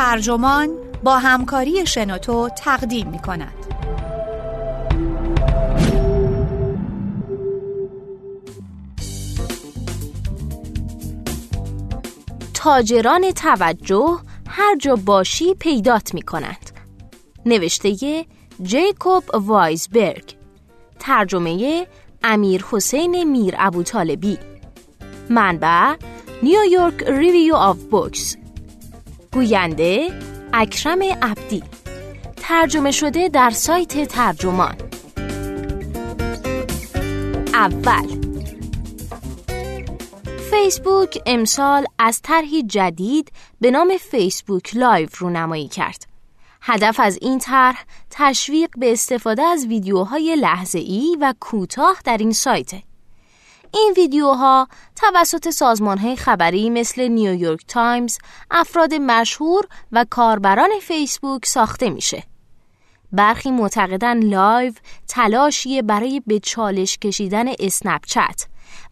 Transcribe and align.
ترجمان 0.00 0.68
با 1.02 1.18
همکاری 1.18 1.86
شنوتو 1.86 2.48
تقدیم 2.48 3.08
می 3.08 3.18
کند. 3.18 3.52
تاجران 12.54 13.30
توجه 13.30 14.18
هر 14.48 14.76
جا 14.76 14.96
باشی 14.96 15.54
پیدات 15.54 16.14
می 16.14 16.22
کنند. 16.22 16.70
نوشته 17.46 18.24
جیکوب 18.62 19.24
وایزبرگ 19.34 20.36
ترجمه 20.98 21.86
امیر 22.22 22.64
حسین 22.70 23.24
میر 23.24 23.54
ابو 23.58 23.82
طالبی 23.82 24.38
منبع 25.30 25.94
نیویورک 26.42 27.02
ریویو 27.02 27.54
آف 27.54 27.78
بوکس 27.78 28.36
گوینده 29.32 30.08
اکرم 30.52 31.02
عبدی 31.02 31.62
ترجمه 32.36 32.90
شده 32.90 33.28
در 33.28 33.50
سایت 33.50 34.08
ترجمان 34.08 34.76
اول 37.54 38.20
فیسبوک 40.50 41.18
امسال 41.26 41.84
از 41.98 42.20
طرحی 42.22 42.62
جدید 42.62 43.32
به 43.60 43.70
نام 43.70 43.92
فیسبوک 44.10 44.76
لایو 44.76 45.08
رونمایی 45.18 45.68
کرد. 45.68 46.06
هدف 46.62 47.00
از 47.00 47.18
این 47.20 47.38
طرح 47.38 47.84
تشویق 48.10 48.70
به 48.78 48.92
استفاده 48.92 49.42
از 49.42 49.66
ویدیوهای 49.66 50.36
لحظه 50.36 50.78
ای 50.78 51.16
و 51.20 51.34
کوتاه 51.40 52.00
در 52.04 52.16
این 52.16 52.32
سایت. 52.32 52.89
این 53.74 53.94
ویدیوها 53.96 54.68
توسط 54.96 55.50
سازمانهای 55.50 56.16
خبری 56.16 56.70
مثل 56.70 57.08
نیویورک 57.08 57.66
تایمز، 57.68 58.18
افراد 58.50 58.94
مشهور 58.94 59.66
و 59.92 60.04
کاربران 60.10 60.70
فیسبوک 60.82 61.46
ساخته 61.46 61.90
میشه. 61.90 62.22
برخی 63.12 63.50
معتقدن 63.50 64.22
لایو 64.22 64.72
تلاشی 65.08 65.82
برای 65.82 66.22
به 66.26 66.40
چالش 66.40 66.98
کشیدن 66.98 67.48
اسنپ 67.58 68.06
چت 68.06 68.46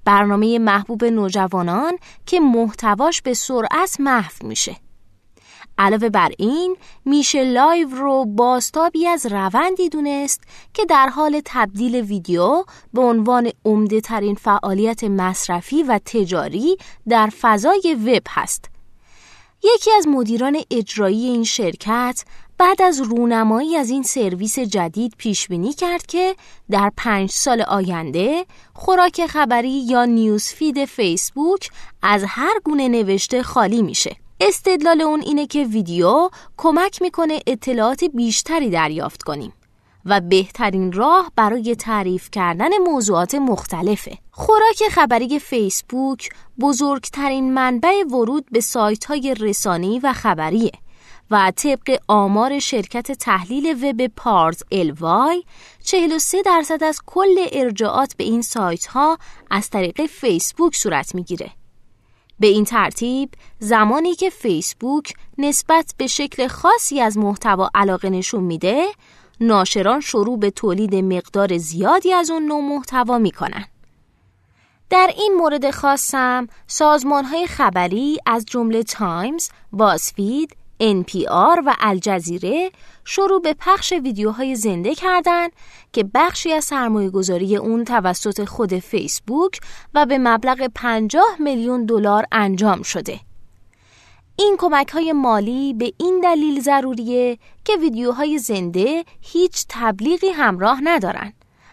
برنامه 0.04 0.58
محبوب 0.58 1.04
نوجوانان 1.04 1.98
که 2.26 2.40
محتواش 2.40 3.22
به 3.22 3.34
سرعت 3.34 3.96
محو 4.00 4.46
میشه. 4.46 4.76
علاوه 5.78 6.08
بر 6.08 6.32
این 6.38 6.76
میشه 7.04 7.44
لایو 7.44 7.88
رو 7.88 8.24
بازتابی 8.24 9.06
از 9.06 9.26
روندی 9.26 9.88
دونست 9.88 10.40
که 10.74 10.84
در 10.84 11.08
حال 11.08 11.42
تبدیل 11.44 11.94
ویدیو 11.94 12.64
به 12.94 13.00
عنوان 13.00 13.50
عمده 13.64 14.00
ترین 14.00 14.34
فعالیت 14.34 15.04
مصرفی 15.04 15.82
و 15.82 16.00
تجاری 16.04 16.76
در 17.08 17.30
فضای 17.40 17.96
وب 18.06 18.22
هست. 18.28 18.64
یکی 19.64 19.90
از 19.92 20.08
مدیران 20.08 20.62
اجرایی 20.70 21.26
این 21.26 21.44
شرکت 21.44 22.24
بعد 22.58 22.82
از 22.82 23.00
رونمایی 23.00 23.76
از 23.76 23.90
این 23.90 24.02
سرویس 24.02 24.58
جدید 24.58 25.14
پیش 25.18 25.48
بینی 25.48 25.72
کرد 25.72 26.06
که 26.06 26.36
در 26.70 26.92
پنج 26.96 27.30
سال 27.30 27.62
آینده 27.62 28.46
خوراک 28.74 29.26
خبری 29.26 29.70
یا 29.88 30.04
نیوزفید 30.04 30.84
فیسبوک 30.84 31.70
از 32.02 32.24
هر 32.28 32.60
گونه 32.64 32.88
نوشته 32.88 33.42
خالی 33.42 33.82
میشه. 33.82 34.16
استدلال 34.40 35.00
اون 35.00 35.20
اینه 35.20 35.46
که 35.46 35.64
ویدیو 35.64 36.30
کمک 36.56 37.02
می‌کنه 37.02 37.40
اطلاعات 37.46 38.04
بیشتری 38.04 38.70
دریافت 38.70 39.22
کنیم 39.22 39.52
و 40.04 40.20
بهترین 40.20 40.92
راه 40.92 41.32
برای 41.36 41.76
تعریف 41.76 42.30
کردن 42.30 42.78
موضوعات 42.78 43.34
مختلفه. 43.34 44.18
خوراک 44.30 44.88
خبری 44.90 45.38
فیسبوک 45.38 46.30
بزرگترین 46.60 47.54
منبع 47.54 48.04
ورود 48.04 48.46
به 48.52 48.60
سایت 48.60 49.04
های 49.04 49.34
رسانی 49.40 49.98
و 49.98 50.12
خبریه 50.12 50.72
و 51.30 51.52
طبق 51.56 51.98
آمار 52.08 52.58
شرکت 52.58 53.12
تحلیل 53.12 53.84
وب 53.84 54.06
پارز 54.06 54.62
الوای 54.72 55.42
43 55.84 56.42
درصد 56.42 56.84
از 56.84 57.00
کل 57.06 57.46
ارجاعات 57.52 58.16
به 58.16 58.24
این 58.24 58.42
سایت 58.42 58.86
ها 58.86 59.18
از 59.50 59.70
طریق 59.70 60.06
فیسبوک 60.06 60.76
صورت 60.76 61.14
می‌گیره. 61.14 61.57
به 62.40 62.46
این 62.46 62.64
ترتیب 62.64 63.30
زمانی 63.58 64.14
که 64.14 64.30
فیسبوک 64.30 65.14
نسبت 65.38 65.94
به 65.96 66.06
شکل 66.06 66.46
خاصی 66.46 67.00
از 67.00 67.18
محتوا 67.18 67.70
علاقه 67.74 68.10
نشون 68.10 68.44
میده 68.44 68.86
ناشران 69.40 70.00
شروع 70.00 70.38
به 70.38 70.50
تولید 70.50 70.94
مقدار 70.94 71.58
زیادی 71.58 72.12
از 72.12 72.30
اون 72.30 72.46
نوع 72.46 72.60
محتوا 72.60 73.18
می‌کنن. 73.18 73.64
در 74.90 75.10
این 75.16 75.34
مورد 75.38 75.70
خاصم 75.70 76.46
سازمان 76.66 77.24
های 77.24 77.46
خبری 77.46 78.18
از 78.26 78.46
جمله 78.46 78.82
تایمز، 78.82 79.48
بازفید، 79.72 80.56
NPR 80.80 81.62
و 81.66 81.74
الجزیره 81.80 82.70
شروع 83.04 83.40
به 83.42 83.54
پخش 83.58 83.92
ویدیوهای 83.92 84.54
زنده 84.54 84.94
کردند 84.94 85.52
که 85.92 86.04
بخشی 86.14 86.52
از 86.52 86.64
سرمایه 86.64 87.10
گذاری 87.10 87.56
اون 87.56 87.84
توسط 87.84 88.44
خود 88.44 88.78
فیسبوک 88.78 89.60
و 89.94 90.06
به 90.06 90.18
مبلغ 90.18 90.70
50 90.74 91.24
میلیون 91.38 91.86
دلار 91.86 92.24
انجام 92.32 92.82
شده. 92.82 93.20
این 94.36 94.56
کمک 94.58 94.88
های 94.88 95.12
مالی 95.12 95.74
به 95.74 95.92
این 95.98 96.20
دلیل 96.20 96.60
ضروریه 96.60 97.38
که 97.64 97.76
ویدیوهای 97.76 98.38
زنده 98.38 99.04
هیچ 99.20 99.64
تبلیغی 99.68 100.28
همراه 100.28 100.80
ندارن 100.82 101.32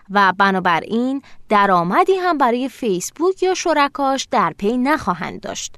و 0.10 0.34
بنابراین 0.38 1.22
درآمدی 1.50 2.14
هم 2.14 2.38
برای 2.38 2.70
فیسبوک 2.70 3.44
یا 3.44 3.54
شرکاش 3.54 4.28
در 4.32 4.54
پی 4.58 4.78
نخواهند 4.78 5.42
داشت. 5.42 5.76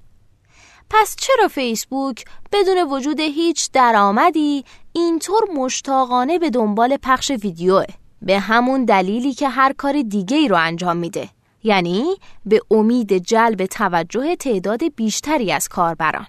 پس 0.90 1.16
چرا 1.16 1.48
فیسبوک 1.48 2.26
بدون 2.52 2.78
وجود 2.92 3.20
هیچ 3.20 3.72
درآمدی 3.72 4.64
اینطور 4.94 5.44
مشتاقانه 5.56 6.40
به 6.40 6.50
دنبال 6.50 6.98
پخش 7.04 7.32
ویدیوه؟ 7.32 7.86
به 8.22 8.40
همون 8.40 8.86
دلیلی 8.86 9.34
که 9.34 9.50
هر 9.50 9.74
کار 9.74 10.02
دیگه 10.02 10.38
ای 10.38 10.48
رو 10.48 10.56
انجام 10.56 10.98
میده. 10.98 11.30
یعنی 11.64 12.06
به 12.46 12.62
امید 12.72 13.18
جلب 13.18 13.66
توجه 13.66 14.36
تعداد 14.36 14.96
بیشتری 14.96 15.52
از 15.52 15.68
کاربران. 15.68 16.28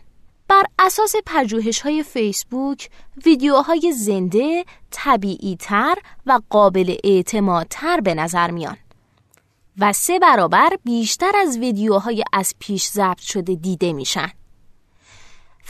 بر 0.48 0.64
اساس 0.78 1.14
پژوهش 1.26 1.80
های 1.80 2.02
فیسبوک 2.02 2.90
ویدیوهای 3.24 3.92
زنده 3.92 4.64
طبیعی 4.90 5.56
تر 5.60 5.94
و 6.26 6.40
قابل 6.50 6.96
اعتمادتر 7.04 8.00
به 8.00 8.14
نظر 8.14 8.50
میان. 8.50 8.76
و 9.78 9.92
سه 9.92 10.18
برابر 10.18 10.70
بیشتر 10.84 11.32
از 11.36 11.58
ویدیوهای 11.58 12.24
از 12.32 12.54
پیش 12.58 12.86
ضبط 12.86 13.20
شده 13.20 13.54
دیده 13.54 13.92
میشن. 13.92 14.30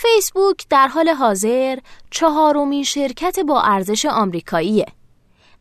فیسبوک 0.01 0.67
در 0.71 0.89
حال 0.89 1.09
حاضر 1.09 1.79
چهارمین 2.11 2.85
شرکت 2.85 3.41
با 3.41 3.63
ارزش 3.63 4.05
آمریکاییه. 4.05 4.87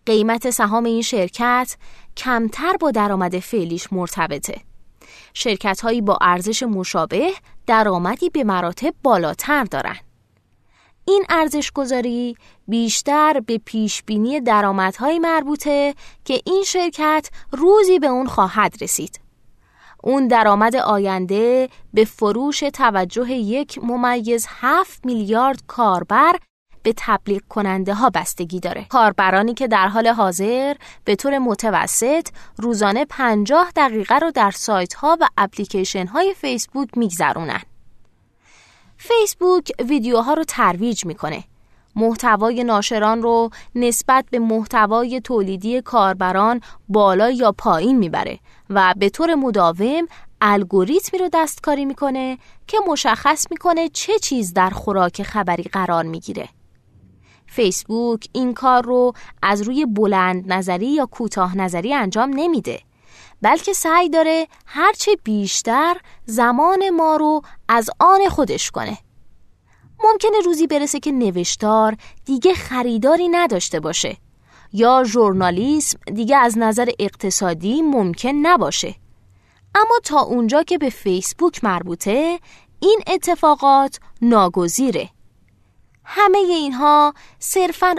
قیمت 0.05 0.49
سهام 0.49 0.83
این 0.83 1.01
شرکت 1.01 1.75
کمتر 2.17 2.77
با 2.79 2.91
درآمد 2.91 3.39
فعلیش 3.39 3.93
مرتبطه. 3.93 4.61
شرکت 5.33 5.81
هایی 5.81 6.01
با 6.01 6.17
ارزش 6.21 6.63
مشابه 6.63 7.31
درآمدی 7.67 8.29
به 8.29 8.43
مراتب 8.43 8.93
بالاتر 9.03 9.63
دارند. 9.63 10.01
این 11.05 11.25
ارزش 11.29 11.71
گذاری 11.71 12.35
بیشتر 12.67 13.39
به 13.39 13.57
پیش 13.65 14.03
بینی 14.03 14.41
درآمدهای 14.41 15.19
مربوطه 15.19 15.95
که 16.25 16.41
این 16.45 16.63
شرکت 16.63 17.29
روزی 17.51 17.99
به 17.99 18.07
اون 18.07 18.27
خواهد 18.27 18.75
رسید. 18.81 19.26
اون 20.07 20.27
درآمد 20.27 20.75
آینده 20.75 21.69
به 21.93 22.05
فروش 22.05 22.59
توجه 22.59 23.31
یک 23.31 23.79
ممیز 23.83 24.47
هفت 24.49 25.05
میلیارد 25.05 25.63
کاربر 25.67 26.35
به 26.83 26.93
تبلیغ 26.97 27.41
کننده 27.49 27.93
ها 27.93 28.09
بستگی 28.09 28.59
داره. 28.59 28.85
کاربرانی 28.89 29.53
که 29.53 29.67
در 29.67 29.87
حال 29.87 30.07
حاضر 30.07 30.75
به 31.05 31.15
طور 31.15 31.37
متوسط 31.37 32.27
روزانه 32.57 33.05
50 33.05 33.71
دقیقه 33.75 34.15
رو 34.15 34.31
در 34.31 34.51
سایت 34.51 34.93
ها 34.93 35.17
و 35.21 35.27
اپلیکیشن 35.37 36.07
های 36.07 36.33
فیسبوک 36.33 36.97
میگذرونن. 36.97 37.61
فیسبوک 38.97 39.71
ویدیوها 39.79 40.33
رو 40.33 40.43
ترویج 40.43 41.05
می‌کنه. 41.05 41.43
محتوای 41.97 42.63
ناشران 42.63 43.21
رو 43.21 43.49
نسبت 43.75 44.25
به 44.31 44.39
محتوای 44.39 45.21
تولیدی 45.21 45.81
کاربران 45.81 46.61
بالا 46.89 47.29
یا 47.29 47.51
پایین 47.51 47.97
می‌بره 47.97 48.39
و 48.69 48.93
به 48.97 49.09
طور 49.09 49.35
مداوم 49.35 50.07
الگوریتمی 50.41 51.19
رو 51.19 51.29
دستکاری 51.33 51.85
می‌کنه 51.85 52.37
که 52.67 52.77
مشخص 52.87 53.47
می‌کنه 53.51 53.89
چه 53.89 54.19
چیز 54.19 54.53
در 54.53 54.69
خوراک 54.69 55.23
خبری 55.23 55.63
قرار 55.63 56.03
می‌گیره. 56.03 56.49
فیسبوک 57.47 58.27
این 58.31 58.53
کار 58.53 58.83
رو 58.85 59.13
از 59.41 59.61
روی 59.61 59.85
بلند 59.85 60.53
نظری 60.53 60.87
یا 60.87 61.05
کوتاه 61.05 61.57
نظری 61.57 61.93
انجام 61.93 62.31
نمیده 62.35 62.79
بلکه 63.41 63.73
سعی 63.73 64.09
داره 64.09 64.47
هرچه 64.65 65.17
بیشتر 65.23 65.97
زمان 66.25 66.89
ما 66.89 67.15
رو 67.15 67.41
از 67.69 67.89
آن 67.99 68.29
خودش 68.29 68.71
کنه 68.71 68.97
ممکنه 70.03 70.39
روزی 70.45 70.67
برسه 70.67 70.99
که 70.99 71.11
نوشتار 71.11 71.97
دیگه 72.25 72.53
خریداری 72.53 73.27
نداشته 73.27 73.79
باشه 73.79 74.17
یا 74.73 75.03
ژورنالیسم 75.03 75.99
دیگه 76.13 76.37
از 76.37 76.57
نظر 76.57 76.89
اقتصادی 76.99 77.81
ممکن 77.81 78.29
نباشه 78.29 78.95
اما 79.75 79.99
تا 80.03 80.19
اونجا 80.19 80.63
که 80.63 80.77
به 80.77 80.89
فیسبوک 80.89 81.63
مربوطه 81.63 82.39
این 82.79 82.99
اتفاقات 83.07 83.99
ناگزیره 84.21 85.09
همه 86.09 86.37
اینها 86.37 87.13
صرفاً 87.39 87.95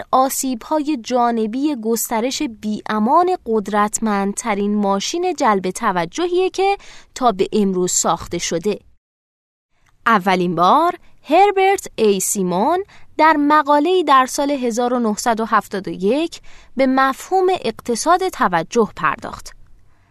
های 0.65 0.97
جانبی 1.03 1.75
گسترش 1.75 2.41
بیامان 2.43 3.37
قدرتمندترین 3.45 4.75
ماشین 4.75 5.33
جلب 5.33 5.71
توجهیه 5.71 6.49
که 6.49 6.77
تا 7.15 7.31
به 7.31 7.47
امروز 7.53 7.91
ساخته 7.91 8.37
شده. 8.37 8.79
اولین 10.05 10.55
بار 10.55 10.95
هربرت 11.29 11.87
ای 11.95 12.19
سیمون 12.19 12.83
در 13.17 13.37
مقاله‌ای 13.37 14.03
در 14.03 14.25
سال 14.25 14.51
1971 14.51 16.41
به 16.77 16.87
مفهوم 16.87 17.47
اقتصاد 17.61 18.29
توجه 18.29 18.89
پرداخت. 18.95 19.51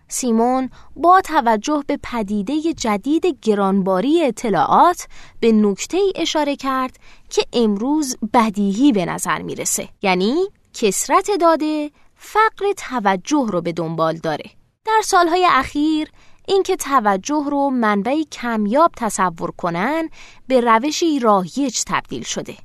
سیمون 0.09 0.71
با 0.97 1.21
توجه 1.21 1.85
به 1.87 1.99
پدیده 2.03 2.75
جدید 2.75 3.39
گرانباری 3.43 4.25
اطلاعات 4.25 5.07
به 5.41 5.53
نکته 5.53 5.99
اشاره 6.15 6.57
کرد 6.57 6.97
که 7.31 7.45
امروز 7.53 8.17
بدیهی 8.35 8.93
به 8.93 9.05
نظر 9.05 9.43
می‌رسه 9.43 9.89
یعنی 10.03 10.35
کسرت 10.75 11.31
داده 11.41 11.91
فقر 12.17 12.73
توجه 12.77 13.47
رو 13.49 13.61
به 13.61 13.73
دنبال 13.73 14.17
داره 14.17 14.45
در 14.85 15.01
سالهای 15.05 15.47
اخیر 15.51 16.09
اینکه 16.49 16.77
توجه 16.77 17.45
رو 17.51 17.71
منبعی 17.71 18.25
کمیاب 18.25 18.93
تصور 18.97 19.51
کنن 19.51 20.09
به 20.47 20.61
روشی 20.61 21.19
رایج 21.19 21.83
تبدیل 21.87 22.23
شده 22.23 22.57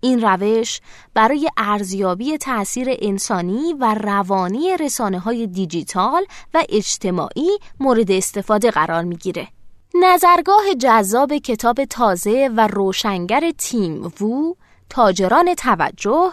این 0.00 0.20
روش 0.20 0.80
برای 1.14 1.50
ارزیابی 1.56 2.38
تأثیر 2.38 2.88
انسانی 2.98 3.72
و 3.72 3.94
روانی 3.94 4.76
رسانه 4.76 5.18
های 5.18 5.46
دیجیتال 5.46 6.26
و 6.54 6.64
اجتماعی 6.68 7.58
مورد 7.80 8.10
استفاده 8.10 8.70
قرار 8.70 9.04
می‌گیره. 9.04 9.48
نظرگاه 10.02 10.74
جذاب 10.78 11.36
کتاب 11.36 11.84
تازه 11.84 12.50
و 12.56 12.66
روشنگر 12.66 13.50
تیم 13.58 14.12
وو 14.20 14.54
تاجران 14.90 15.54
توجه 15.54 16.32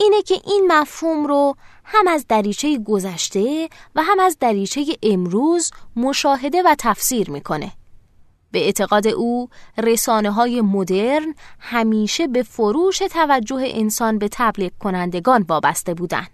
اینه 0.00 0.22
که 0.22 0.34
این 0.46 0.72
مفهوم 0.72 1.26
رو 1.26 1.56
هم 1.88 2.08
از 2.08 2.26
دریچه 2.28 2.78
گذشته 2.78 3.68
و 3.94 4.02
هم 4.02 4.20
از 4.20 4.36
دریچه 4.40 4.84
امروز 5.02 5.70
مشاهده 5.96 6.62
و 6.62 6.74
تفسیر 6.78 7.30
می‌کنه. 7.30 7.72
به 8.50 8.64
اعتقاد 8.64 9.06
او 9.06 9.48
رسانه 9.78 10.30
های 10.30 10.60
مدرن 10.60 11.34
همیشه 11.58 12.26
به 12.26 12.42
فروش 12.42 12.98
توجه 12.98 13.62
انسان 13.64 14.18
به 14.18 14.28
تبلیغ 14.32 14.72
کنندگان 14.80 15.44
وابسته 15.48 15.94
بودند. 15.94 16.30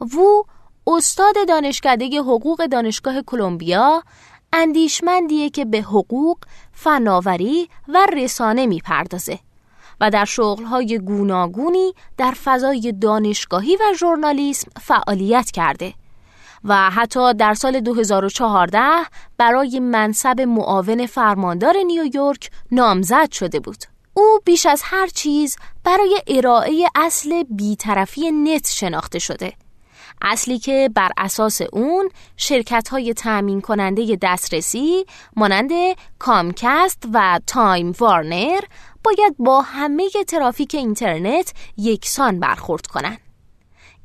وو 0.00 0.42
استاد 0.86 1.34
دانشکده 1.48 2.20
حقوق 2.20 2.66
دانشگاه 2.66 3.22
کلمبیا 3.22 4.02
اندیشمندیه 4.52 5.50
که 5.50 5.64
به 5.64 5.82
حقوق، 5.82 6.38
فناوری 6.72 7.68
و 7.88 8.06
رسانه 8.12 8.66
می‌پردازه 8.66 9.38
و 10.00 10.10
در 10.10 10.24
شغلهای 10.24 10.98
گوناگونی 10.98 11.94
در 12.16 12.34
فضای 12.44 12.94
دانشگاهی 13.00 13.76
و 13.76 13.94
ژورنالیسم 13.98 14.70
فعالیت 14.80 15.50
کرده 15.50 15.94
و 16.64 16.90
حتی 16.90 17.34
در 17.34 17.54
سال 17.54 17.80
2014 17.80 18.80
برای 19.38 19.80
منصب 19.80 20.40
معاون 20.40 21.06
فرماندار 21.06 21.76
نیویورک 21.86 22.50
نامزد 22.72 23.32
شده 23.32 23.60
بود. 23.60 23.84
او 24.14 24.38
بیش 24.44 24.66
از 24.66 24.82
هر 24.84 25.06
چیز 25.06 25.56
برای 25.84 26.22
ارائه 26.26 26.86
اصل 26.94 27.42
بیطرفی 27.50 28.30
نت 28.30 28.70
شناخته 28.70 29.18
شده. 29.18 29.52
اصلی 30.22 30.58
که 30.58 30.90
بر 30.94 31.10
اساس 31.16 31.60
اون 31.72 32.10
شرکت 32.36 32.88
های 32.88 33.14
تأمین 33.14 33.60
کننده 33.60 34.18
دسترسی 34.22 35.06
مانند 35.36 35.70
کامکست 36.18 37.02
و 37.12 37.40
تایم 37.46 37.94
وارنر 37.98 38.60
باید 39.04 39.36
با 39.38 39.62
همه 39.62 40.10
ترافیک 40.28 40.74
اینترنت 40.74 41.52
یکسان 41.76 42.40
برخورد 42.40 42.86
کنند. 42.86 43.18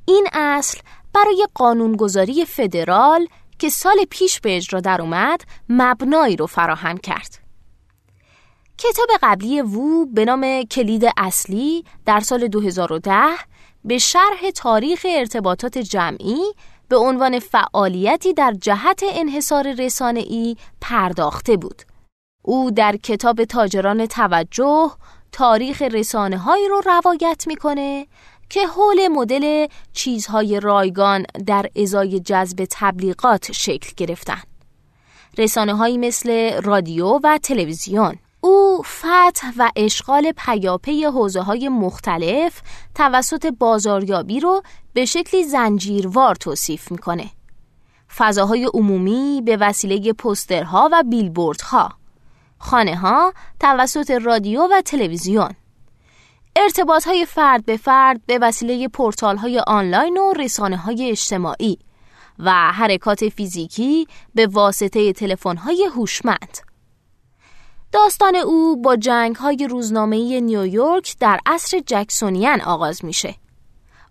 این 0.06 0.28
اصل 0.34 0.80
برای 1.14 1.48
قانونگذاری 1.56 2.46
فدرال 2.46 3.28
که 3.60 3.70
سال 3.70 3.98
پیش 4.10 4.40
به 4.40 4.58
اجرا 4.58 4.80
در 4.80 5.02
اومد 5.02 5.42
مبنایی 5.70 6.36
رو 6.36 6.48
فراهم 6.48 6.98
کرد. 6.98 7.40
کتاب 8.78 9.08
قبلی 9.22 9.62
وو 9.62 10.06
به 10.06 10.26
نام 10.26 10.64
کلید 10.64 11.06
اصلی 11.18 11.84
در 12.06 12.20
سال 12.20 12.48
2010 12.48 13.12
به 13.86 13.98
شرح 13.98 14.52
تاریخ 14.56 15.06
ارتباطات 15.10 15.78
جمعی 15.78 16.42
به 16.90 16.98
عنوان 16.98 17.40
فعالیتی 17.40 18.34
در 18.34 18.54
جهت 18.62 19.04
انحصار 19.04 19.74
رسانه‌ای 19.74 20.56
پرداخته 20.82 21.58
بود. 21.58 21.82
او 22.50 22.72
در 22.72 22.98
کتاب 22.98 23.44
تاجران 23.44 24.06
توجه 24.06 24.92
تاریخ 25.32 25.82
رسانه 25.82 26.38
هایی 26.38 26.68
رو 26.68 26.82
روایت 26.86 27.44
می‌کنه 27.48 28.08
که 28.50 28.68
حول 28.68 29.08
مدل 29.08 29.68
چیزهای 29.94 30.60
رایگان 30.60 31.26
در 31.46 31.66
ازای 31.76 32.20
جذب 32.20 32.68
تبلیغات 32.72 33.52
شکل 33.52 33.90
گرفتن. 33.98 34.42
رسانه 35.38 35.74
هایی 35.76 35.98
مثل 35.98 36.62
رادیو 36.62 37.20
و 37.24 37.40
تلویزیون 37.44 38.16
او 38.42 38.82
فتح 38.86 39.52
و 39.58 39.72
اشغال 39.76 40.32
پیاپی 40.38 41.04
حوزه 41.04 41.42
های 41.42 41.70
مختلف 41.70 42.62
توسط 42.96 43.46
بازاریابی 43.46 44.40
رو 44.40 44.62
به 44.94 45.06
شکلی 45.06 45.44
زنجیروار 45.44 46.36
توصیف 46.36 46.92
می‌کنه. 46.92 47.30
فضاهای 48.18 48.70
عمومی 48.74 49.42
به 49.46 49.58
وسیله 49.58 50.14
پسترها 50.14 50.90
و 50.92 51.04
بیلبوردها 51.04 52.00
خانه 52.60 52.96
ها 52.96 53.34
توسط 53.60 54.12
رادیو 54.12 54.68
و 54.72 54.82
تلویزیون 54.82 55.56
ارتباط 56.56 57.08
های 57.08 57.26
فرد 57.26 57.66
به 57.66 57.78
فرد 57.78 58.26
به 58.26 58.40
وسیله 58.42 58.88
پورتال 58.88 59.38
های 59.38 59.60
آنلاین 59.68 60.18
و 60.18 60.34
رسانه 60.34 60.78
های 60.78 61.10
اجتماعی 61.12 61.80
و 62.40 62.52
حرکات 62.52 63.30
فیزیکی 63.30 64.08
به 64.36 64.48
واسطه 64.48 65.14
تلفن 65.14 65.58
های 65.58 65.90
هوشمند. 65.96 66.58
داستان 67.92 68.36
او 68.36 68.82
با 68.82 68.96
جنگ 68.96 69.36
های 69.36 69.68
روزنامه 69.70 70.40
نیویورک 70.40 71.16
در 71.20 71.40
عصر 71.46 71.80
جکسونیان 71.88 72.62
آغاز 72.62 73.06
میشه. 73.06 73.36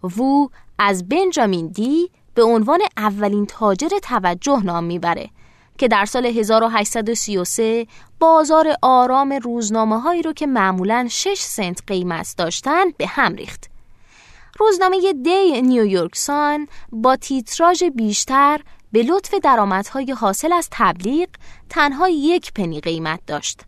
وو 0.02 0.48
از 0.78 1.08
بنجامین 1.08 1.68
دی 1.68 2.10
به 2.34 2.42
عنوان 2.42 2.80
اولین 2.96 3.46
تاجر 3.46 3.88
توجه 4.02 4.60
نام 4.64 4.84
می‌بره 4.84 5.30
که 5.78 5.88
در 5.88 6.04
سال 6.04 6.26
1833 6.26 7.86
بازار 8.18 8.74
آرام 8.82 9.32
روزنامه 9.32 10.00
هایی 10.00 10.22
رو 10.22 10.32
که 10.32 10.46
معمولا 10.46 11.06
6 11.10 11.38
سنت 11.40 11.82
قیمت 11.86 12.34
داشتن 12.38 12.90
به 12.96 13.06
هم 13.06 13.34
ریخت. 13.34 13.70
روزنامه 14.58 15.12
دی 15.12 15.62
نیویورک 15.62 16.16
سان 16.16 16.68
با 16.92 17.16
تیتراژ 17.16 17.82
بیشتر 17.82 18.60
به 18.92 19.02
لطف 19.02 19.34
درآمدهای 19.34 20.12
حاصل 20.12 20.52
از 20.52 20.68
تبلیغ 20.70 21.28
تنها 21.70 22.08
یک 22.08 22.52
پنی 22.52 22.80
قیمت 22.80 23.20
داشت. 23.26 23.60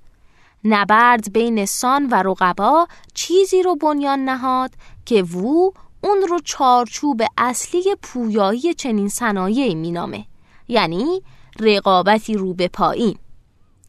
نبرد 0.65 1.33
بین 1.33 1.67
سان 1.67 2.07
و 2.07 2.15
رقبا 2.15 2.87
چیزی 3.15 3.63
رو 3.63 3.77
بنیان 3.77 4.25
نهاد 4.25 4.71
که 5.07 5.23
وو 5.23 5.71
اون 6.01 6.23
رو 6.29 6.39
چارچوب 6.45 7.23
اصلی 7.39 7.83
پویایی 8.03 8.75
چنین 8.75 9.09
صنایعی 9.09 9.75
مینامه 9.75 10.27
یعنی 10.69 11.23
رقابتی 11.61 12.35
رو 12.35 12.55
به 12.55 12.69
پایین 12.69 13.19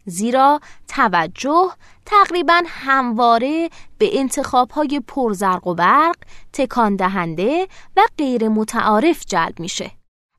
زیرا 0.05 0.59
توجه 0.87 1.71
تقریبا 2.05 2.61
همواره 2.67 3.69
به 3.97 4.19
انتخابهای 4.19 5.01
پرزرق 5.07 5.67
و 5.67 5.75
برق 5.75 6.15
تکان 6.53 6.95
دهنده 6.95 7.67
و 7.97 8.01
غیر 8.17 8.49
متعارف 8.49 9.25
جلب 9.27 9.59
میشه. 9.59 9.91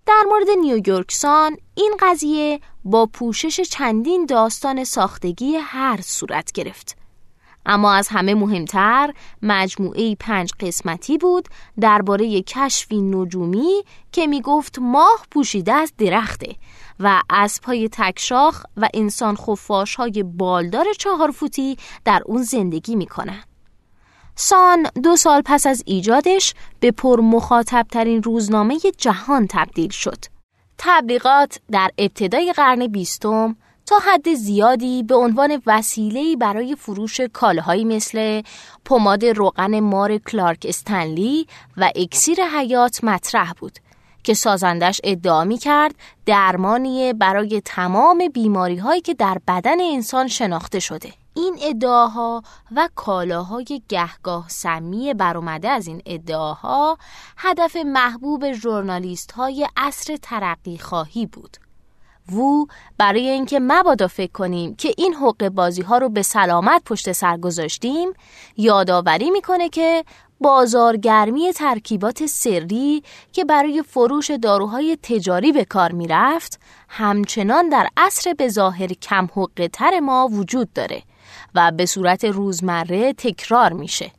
در 0.06 0.22
مورد 0.28 0.50
نیویورک 0.60 1.12
سان 1.12 1.56
این 1.74 1.94
قضیه 2.00 2.60
با 2.84 3.06
پوشش 3.06 3.60
چندین 3.60 4.26
داستان 4.26 4.84
ساختگی 4.84 5.56
هر 5.56 6.00
صورت 6.02 6.52
گرفت. 6.52 6.96
اما 7.66 7.92
از 7.92 8.08
همه 8.08 8.34
مهمتر 8.34 9.14
مجموعه 9.42 10.14
پنج 10.14 10.52
قسمتی 10.60 11.18
بود 11.18 11.48
درباره 11.80 12.42
کشفی 12.42 13.02
نجومی 13.02 13.82
که 14.12 14.26
می‌گفت 14.26 14.78
ماه 14.78 15.26
پوشیده 15.30 15.72
از 15.72 15.92
درخته 15.98 16.54
و 17.02 17.22
اسبهای 17.30 17.88
تکشاخ 17.92 18.64
و 18.76 18.88
انسان 18.94 19.36
خفاش 19.36 19.94
های 19.94 20.22
بالدار 20.22 20.86
چهار 20.98 21.30
فوتی 21.30 21.76
در 22.04 22.22
اون 22.26 22.42
زندگی 22.42 22.96
می‌کنن. 22.96 23.42
سان 24.34 24.86
دو 25.02 25.16
سال 25.16 25.42
پس 25.44 25.66
از 25.66 25.82
ایجادش 25.86 26.54
به 26.80 26.90
پر 26.90 27.20
مخاطب 27.20 27.86
ترین 27.90 28.22
روزنامه 28.22 28.78
جهان 28.98 29.46
تبدیل 29.50 29.90
شد. 29.90 30.24
تبلیغات 30.78 31.60
در 31.70 31.90
ابتدای 31.98 32.52
قرن 32.52 32.86
بیستم 32.86 33.56
تا 33.86 33.98
حد 33.98 34.34
زیادی 34.34 35.02
به 35.02 35.14
عنوان 35.14 35.62
وسیله‌ای 35.66 36.36
برای 36.36 36.76
فروش 36.76 37.20
کالاهایی 37.20 37.84
مثل 37.84 38.42
پماد 38.84 39.24
روغن 39.24 39.80
مار 39.80 40.18
کلارک 40.18 40.66
استنلی 40.68 41.46
و 41.76 41.90
اکسیر 41.96 42.44
حیات 42.44 43.04
مطرح 43.04 43.52
بود 43.52 43.78
که 44.24 44.34
سازندش 44.34 45.00
ادعا 45.04 45.44
می 45.44 45.58
کرد 45.58 45.94
درمانی 46.26 47.12
برای 47.12 47.62
تمام 47.64 48.28
بیماری 48.34 48.76
هایی 48.76 49.00
که 49.00 49.14
در 49.14 49.38
بدن 49.48 49.80
انسان 49.80 50.28
شناخته 50.28 50.80
شده. 50.80 51.12
این 51.34 51.58
ادعاها 51.62 52.42
و 52.76 52.88
کالاهای 52.94 53.82
گهگاه 53.88 54.48
سمی 54.48 55.14
برآمده 55.14 55.68
از 55.68 55.86
این 55.86 56.02
ادعاها 56.06 56.98
هدف 57.36 57.76
محبوب 57.76 58.52
ژورنالیست 58.52 59.32
های 59.32 59.68
عصر 59.76 60.16
ترقی 60.22 60.78
خواهی 60.78 61.26
بود. 61.26 61.56
وو 62.32 62.66
برای 62.98 63.28
اینکه 63.28 63.60
مبادا 63.60 64.06
فکر 64.06 64.32
کنیم 64.32 64.74
که 64.74 64.94
این 64.96 65.14
حق 65.14 65.48
بازی 65.48 65.82
ها 65.82 65.98
رو 65.98 66.08
به 66.08 66.22
سلامت 66.22 66.82
پشت 66.84 67.12
سر 67.12 67.36
گذاشتیم 67.36 68.12
یادآوری 68.56 69.30
می‌کنه 69.30 69.68
که 69.68 70.04
بازارگرمی 70.42 71.52
ترکیبات 71.52 72.26
سری 72.26 73.02
که 73.32 73.44
برای 73.44 73.82
فروش 73.82 74.30
داروهای 74.30 74.98
تجاری 75.02 75.52
به 75.52 75.64
کار 75.64 75.92
می‌رفت 75.92 76.60
همچنان 76.88 77.68
در 77.68 77.88
عصر 77.96 78.34
به 78.34 78.48
ظاهر 78.48 78.86
کم 78.86 79.28
حق 79.36 79.70
تر 79.72 80.00
ما 80.00 80.28
وجود 80.32 80.72
داره 80.72 81.02
و 81.54 81.72
به 81.76 81.86
صورت 81.86 82.24
روزمره 82.24 83.12
تکرار 83.12 83.72
میشه. 83.72 84.10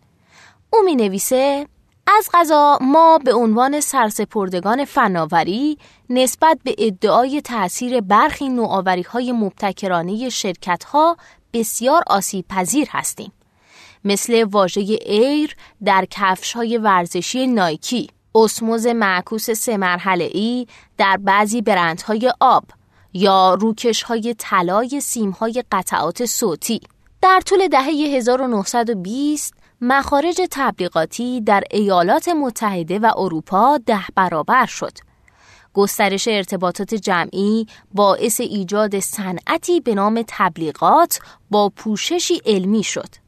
او 0.70 0.82
می 0.86 0.96
نویسه 0.96 1.68
از 2.08 2.30
غذا 2.34 2.78
ما 2.82 3.18
به 3.18 3.34
عنوان 3.34 3.80
سرسپردگان 3.80 4.86
فناوری 4.86 5.78
نسبت 6.10 6.60
به 6.64 6.76
ادعای 6.78 7.42
تأثیر 7.42 8.02
برخی 8.02 8.50
نوآوری 8.50 9.02
های 9.02 9.32
مبتکرانه 9.32 10.30
شرکت 10.30 10.84
ها 10.84 11.18
بسیار 11.54 12.04
آسیب 12.08 12.46
پذیر 12.48 12.88
هستیم. 12.92 13.32
مثل 14.06 14.44
واژه 14.44 14.98
ایر 15.06 15.56
در 15.84 16.08
کفش 16.12 16.54
های 16.54 16.78
ورزشی 16.78 17.48
نایکی، 17.48 18.10
اسموز 18.36 18.88
معکوس 18.88 19.52
سه 19.52 19.78
مرحله 19.78 20.30
ای 20.34 20.68
در 20.98 21.18
بعضی 21.18 21.62
برندهای 21.62 22.34
آب 22.40 22.64
یا 23.14 23.54
روکش 23.54 24.04
های 24.04 24.36
طلای 24.38 25.02
سیم 25.02 25.30
های 25.30 25.64
قطعات 25.72 26.26
صوتی. 26.26 26.82
در 27.22 27.42
طول 27.46 27.68
دهه 27.68 27.88
1920 27.88 29.54
مخارج 29.82 30.42
تبلیغاتی 30.52 31.42
در 31.42 31.64
ایالات 31.72 32.30
متحده 32.30 33.00
و 33.00 33.12
اروپا 33.18 33.80
ده 33.86 34.04
برابر 34.16 34.66
شد. 34.66 34.98
گسترش 35.74 36.28
ارتباطات 36.28 36.94
جمعی 36.94 37.68
باعث 37.94 38.42
ایجاد 38.42 39.00
صنعتی 39.00 39.80
به 39.80 39.96
نام 39.96 40.24
تبلیغات 40.28 41.20
با 41.52 41.70
پوششی 41.70 42.42
علمی 42.46 42.84
شد. 42.84 43.23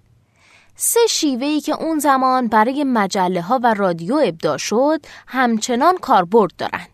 سه 0.76 1.00
شیوهی 1.10 1.62
که 1.62 1.74
اون 1.74 2.00
زمان 2.00 2.48
برای 2.48 2.84
مجله 2.84 3.42
ها 3.42 3.60
و 3.64 3.74
رادیو 3.74 4.16
ابدا 4.16 4.58
شد 4.58 5.06
همچنان 5.28 5.98
کاربرد 5.98 6.56
دارند. 6.58 6.90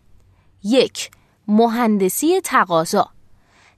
یک 0.64 1.10
مهندسی 1.48 2.40
تقاضا 2.40 3.08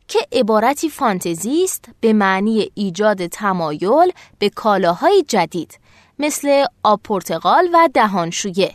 که 0.08 0.18
عبارتی 0.32 0.88
فانتزی 0.88 1.64
است 1.64 1.88
به 2.00 2.12
معنی 2.12 2.70
ایجاد 2.75 3.26
تمایل 3.26 4.12
به 4.38 4.49
کالاهای 4.50 5.25
جدید 5.28 5.80
مثل 6.18 6.64
آب 6.82 7.00
پرتقال 7.04 7.68
و 7.73 7.88
دهانشویه. 7.94 8.75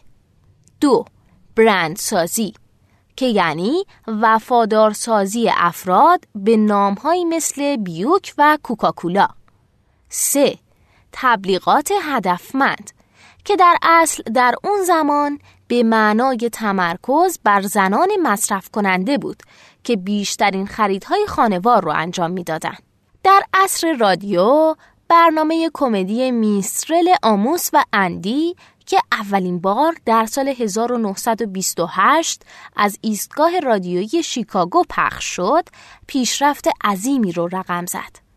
دو 0.81 1.05
برند 1.55 1.95
سازی 1.95 2.53
که 3.15 3.25
یعنی 3.25 3.85
وفادار 4.07 4.93
سازی 4.93 5.49
افراد 5.57 6.25
به 6.35 6.57
نامهایی 6.57 7.25
مثل 7.25 7.75
بیوک 7.75 8.33
و 8.37 8.57
کوکاکولا. 8.63 9.27
سه 10.09 10.57
تبلیغات 11.11 11.91
هدفمند 12.03 12.91
که 13.45 13.55
در 13.55 13.77
اصل 13.81 14.23
در 14.23 14.55
اون 14.63 14.83
زمان 14.83 15.39
به 15.67 15.83
معنای 15.83 16.49
تمرکز 16.53 17.39
بر 17.43 17.61
زنان 17.61 18.09
مصرف 18.23 18.69
کننده 18.69 19.17
بود 19.17 19.43
که 19.83 19.95
بیشترین 19.95 20.67
خریدهای 20.67 21.25
خانوار 21.27 21.83
رو 21.83 21.91
انجام 21.91 22.31
می‌دادند. 22.31 22.83
در 23.23 23.41
عصر 23.53 23.93
رادیو 23.99 24.75
برنامه 25.07 25.69
کمدی 25.73 26.31
میسترل 26.31 27.15
آموس 27.23 27.69
و 27.73 27.83
اندی 27.93 28.55
که 28.85 28.99
اولین 29.11 29.59
بار 29.59 29.95
در 30.05 30.25
سال 30.25 30.47
1928 30.47 32.41
از 32.75 32.97
ایستگاه 33.01 33.59
رادیویی 33.59 34.23
شیکاگو 34.23 34.83
پخش 34.89 35.25
شد 35.25 35.63
پیشرفت 36.07 36.67
عظیمی 36.83 37.31
رو 37.31 37.47
رقم 37.47 37.85
زد. 37.85 38.28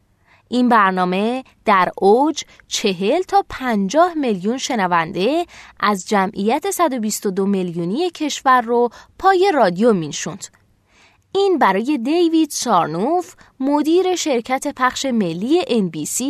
این 0.53 0.69
برنامه 0.69 1.45
در 1.65 1.93
اوج 1.99 2.45
چهل 2.69 3.23
تا 3.23 3.45
پنجاه 3.49 4.15
میلیون 4.15 4.59
شنونده 4.59 5.47
از 5.81 6.09
جمعیت 6.09 6.71
122 6.71 7.47
میلیونی 7.47 8.11
کشور 8.11 8.61
رو 8.61 8.91
پای 9.19 9.53
رادیو 9.55 9.93
مینشوند. 9.93 10.47
این 11.35 11.59
برای 11.59 11.99
دیوید 11.99 12.51
سارنوف 12.51 13.35
مدیر 13.61 14.17
شرکت 14.17 14.75
پخش 14.77 15.07
ملی 15.07 15.63
NBC 15.63 16.23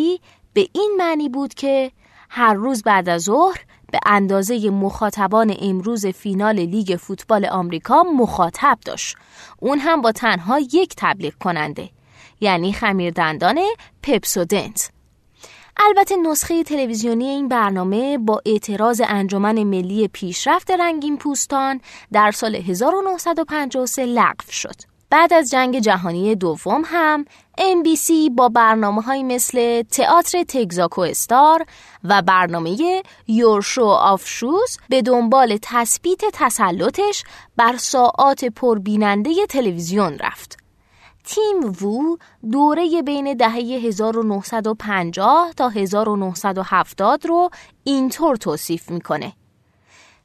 به 0.52 0.68
این 0.72 0.94
معنی 0.98 1.28
بود 1.28 1.54
که 1.54 1.92
هر 2.30 2.54
روز 2.54 2.82
بعد 2.82 3.08
از 3.08 3.22
ظهر 3.22 3.64
به 3.92 3.98
اندازه 4.06 4.70
مخاطبان 4.70 5.56
امروز 5.60 6.06
فینال 6.06 6.60
لیگ 6.60 6.96
فوتبال 6.96 7.46
آمریکا 7.46 8.02
مخاطب 8.02 8.78
داشت. 8.84 9.16
اون 9.58 9.78
هم 9.78 10.02
با 10.02 10.12
تنها 10.12 10.58
یک 10.58 10.94
تبلیغ 10.96 11.34
کننده 11.34 11.90
یعنی 12.42 12.72
خمیردندان 12.72 13.60
پپسودنت 14.02 14.90
البته 15.76 16.16
نسخه 16.16 16.62
تلویزیونی 16.62 17.24
این 17.24 17.48
برنامه 17.48 18.18
با 18.18 18.42
اعتراض 18.46 19.02
انجمن 19.04 19.62
ملی 19.62 20.08
پیشرفت 20.08 20.70
رنگین 20.70 21.16
پوستان 21.16 21.80
در 22.12 22.30
سال 22.30 22.54
1953 22.54 24.06
لغو 24.06 24.50
شد. 24.50 24.74
بعد 25.10 25.32
از 25.32 25.50
جنگ 25.50 25.78
جهانی 25.78 26.34
دوم 26.34 26.82
هم 26.86 27.24
NBC 27.58 28.30
با 28.36 28.48
برنامه 28.48 29.02
های 29.02 29.22
مثل 29.22 29.82
تئاتر 29.82 30.42
تگزاکو 30.42 31.00
استار 31.00 31.66
و 32.04 32.22
برنامه 32.22 33.02
یورشو 33.28 33.84
آف 33.84 34.28
شوز 34.28 34.78
به 34.88 35.02
دنبال 35.02 35.58
تثبیت 35.62 36.20
تسلطش 36.32 37.24
بر 37.56 37.76
ساعات 37.76 38.44
پربیننده 38.44 39.46
تلویزیون 39.46 40.18
رفت. 40.18 40.61
تیم 41.32 41.76
وو 41.82 42.16
دوره 42.50 43.02
بین 43.02 43.34
دهه 43.34 43.54
1950 43.54 45.52
تا 45.56 45.68
1970 45.68 47.26
رو 47.26 47.50
اینطور 47.84 48.36
توصیف 48.36 48.90
می‌کنه. 48.90 49.32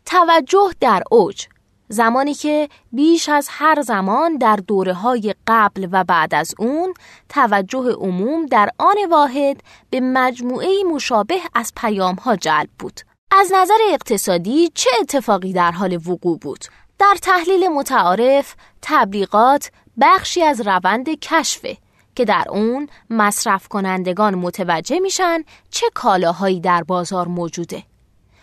توجه 0.05 0.71
در 0.79 1.03
اوج 1.11 1.47
زمانی 1.89 2.33
که 2.33 2.69
بیش 2.91 3.29
از 3.29 3.47
هر 3.51 3.81
زمان 3.81 4.37
در 4.37 4.55
دوره 4.55 4.93
های 4.93 5.35
قبل 5.47 5.87
و 5.91 6.03
بعد 6.03 6.35
از 6.35 6.55
اون 6.59 6.93
توجه 7.29 7.91
عموم 7.91 8.45
در 8.45 8.69
آن 8.77 8.95
واحد 9.11 9.61
به 9.89 9.99
مجموعه 9.99 10.83
مشابه 10.93 11.39
از 11.55 11.73
پیام 11.75 12.15
ها 12.15 12.35
جلب 12.35 12.69
بود. 12.79 13.01
از 13.31 13.51
نظر 13.53 13.77
اقتصادی 13.91 14.71
چه 14.73 14.89
اتفاقی 15.01 15.53
در 15.53 15.71
حال 15.71 15.99
وقوع 16.07 16.37
بود؟ 16.37 16.65
در 16.99 17.15
تحلیل 17.21 17.67
متعارف 17.67 18.55
تبلیغات 18.81 19.71
بخشی 20.01 20.43
از 20.43 20.61
روند 20.61 21.09
کشفه 21.09 21.77
که 22.15 22.25
در 22.25 22.45
اون 22.49 22.87
مصرف 23.09 23.67
کنندگان 23.67 24.35
متوجه 24.35 24.99
میشن 24.99 25.43
چه 25.69 25.85
کالاهایی 25.93 26.59
در 26.59 26.83
بازار 26.83 27.27
موجوده. 27.27 27.83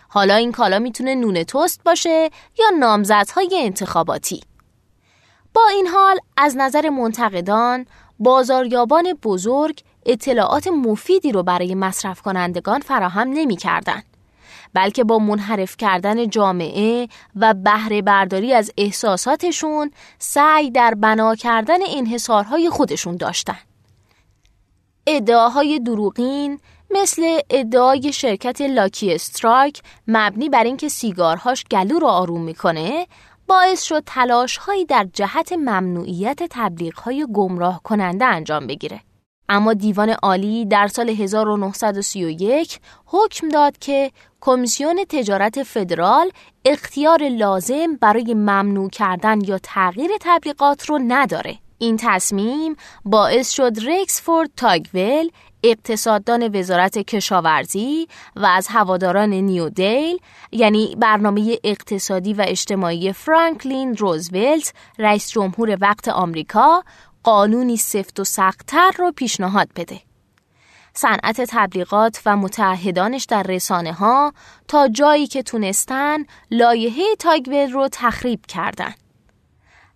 حالا 0.07 0.35
این 0.35 0.51
کالا 0.51 0.79
می‌تونه 0.79 1.15
نون 1.15 1.43
توست 1.43 1.83
باشه 1.83 2.29
یا 2.59 2.65
نامزدهای 2.79 3.59
انتخاباتی. 3.61 4.43
با 5.53 5.67
این 5.67 5.87
حال 5.87 6.19
از 6.37 6.57
نظر 6.57 6.89
منتقدان 6.89 7.85
بازاریابان 8.19 9.13
بزرگ 9.23 9.81
اطلاعات 10.05 10.67
مفیدی 10.67 11.31
رو 11.31 11.43
برای 11.43 11.75
مصرف 11.75 12.21
کنندگان 12.21 12.79
فراهم 12.79 13.27
نمی 13.27 13.55
کردن. 13.55 14.03
بلکه 14.75 15.03
با 15.03 15.19
منحرف 15.19 15.77
کردن 15.77 16.29
جامعه 16.29 17.07
و 17.35 17.53
بهره 17.53 18.01
برداری 18.01 18.53
از 18.53 18.71
احساساتشون 18.77 19.91
سعی 20.19 20.71
در 20.71 20.93
بنا 20.93 21.35
کردن 21.35 21.79
انحصارهای 21.97 22.69
خودشون 22.69 23.15
داشتن. 23.15 23.57
ادعاهای 25.07 25.79
دروغین 25.79 26.59
مثل 26.91 27.39
ادعای 27.49 28.13
شرکت 28.13 28.61
لاکی 28.61 29.13
استرایک 29.13 29.81
مبنی 30.07 30.49
بر 30.49 30.63
اینکه 30.63 30.89
سیگارهاش 30.89 31.63
گلو 31.71 31.99
رو 31.99 32.07
آروم 32.07 32.41
می‌کنه 32.41 33.07
باعث 33.47 33.83
شد 33.83 34.03
تلاشهایی 34.05 34.85
در 34.85 35.07
جهت 35.13 35.53
ممنوعیت 35.53 36.39
تبلیغهای 36.49 37.27
گمراه 37.33 37.81
کننده 37.83 38.25
انجام 38.25 38.67
بگیره. 38.67 39.01
اما 39.49 39.73
دیوان 39.73 40.09
عالی 40.09 40.65
در 40.65 40.87
سال 40.87 41.09
1931 41.09 42.79
حکم 43.05 43.49
داد 43.49 43.77
که 43.77 44.11
کمیسیون 44.45 45.05
تجارت 45.09 45.63
فدرال 45.63 46.31
اختیار 46.65 47.27
لازم 47.29 47.95
برای 48.01 48.33
ممنوع 48.33 48.89
کردن 48.89 49.41
یا 49.41 49.57
تغییر 49.57 50.11
تبلیغات 50.21 50.85
رو 50.85 50.99
نداره. 51.07 51.55
این 51.77 51.97
تصمیم 51.99 52.75
باعث 53.05 53.49
شد 53.49 53.71
رکسفورد 53.87 54.49
تاگول 54.57 55.29
اقتصاددان 55.63 56.59
وزارت 56.59 56.97
کشاورزی 56.97 58.07
و 58.35 58.45
از 58.45 58.67
هواداران 58.67 59.29
نیو 59.29 59.69
دیل 59.69 60.17
یعنی 60.51 60.95
برنامه 60.99 61.57
اقتصادی 61.63 62.33
و 62.33 62.45
اجتماعی 62.47 63.13
فرانکلین 63.13 63.97
روزولت 63.97 64.73
رئیس 64.99 65.31
جمهور 65.31 65.77
وقت 65.81 66.07
آمریکا 66.07 66.83
قانونی 67.23 67.77
سفت 67.77 68.19
و 68.19 68.23
سختتر 68.23 68.91
رو 68.97 69.11
پیشنهاد 69.11 69.67
بده. 69.75 70.01
صنعت 70.97 71.41
تبلیغات 71.41 72.21
و 72.25 72.37
متحدانش 72.37 73.23
در 73.23 73.43
رسانه 73.43 73.93
ها 73.93 74.33
تا 74.67 74.87
جایی 74.87 75.27
که 75.27 75.43
تونستن 75.43 76.17
لایحه 76.51 77.15
تایگول 77.19 77.71
رو 77.71 77.89
تخریب 77.91 78.45
کردند. 78.45 78.95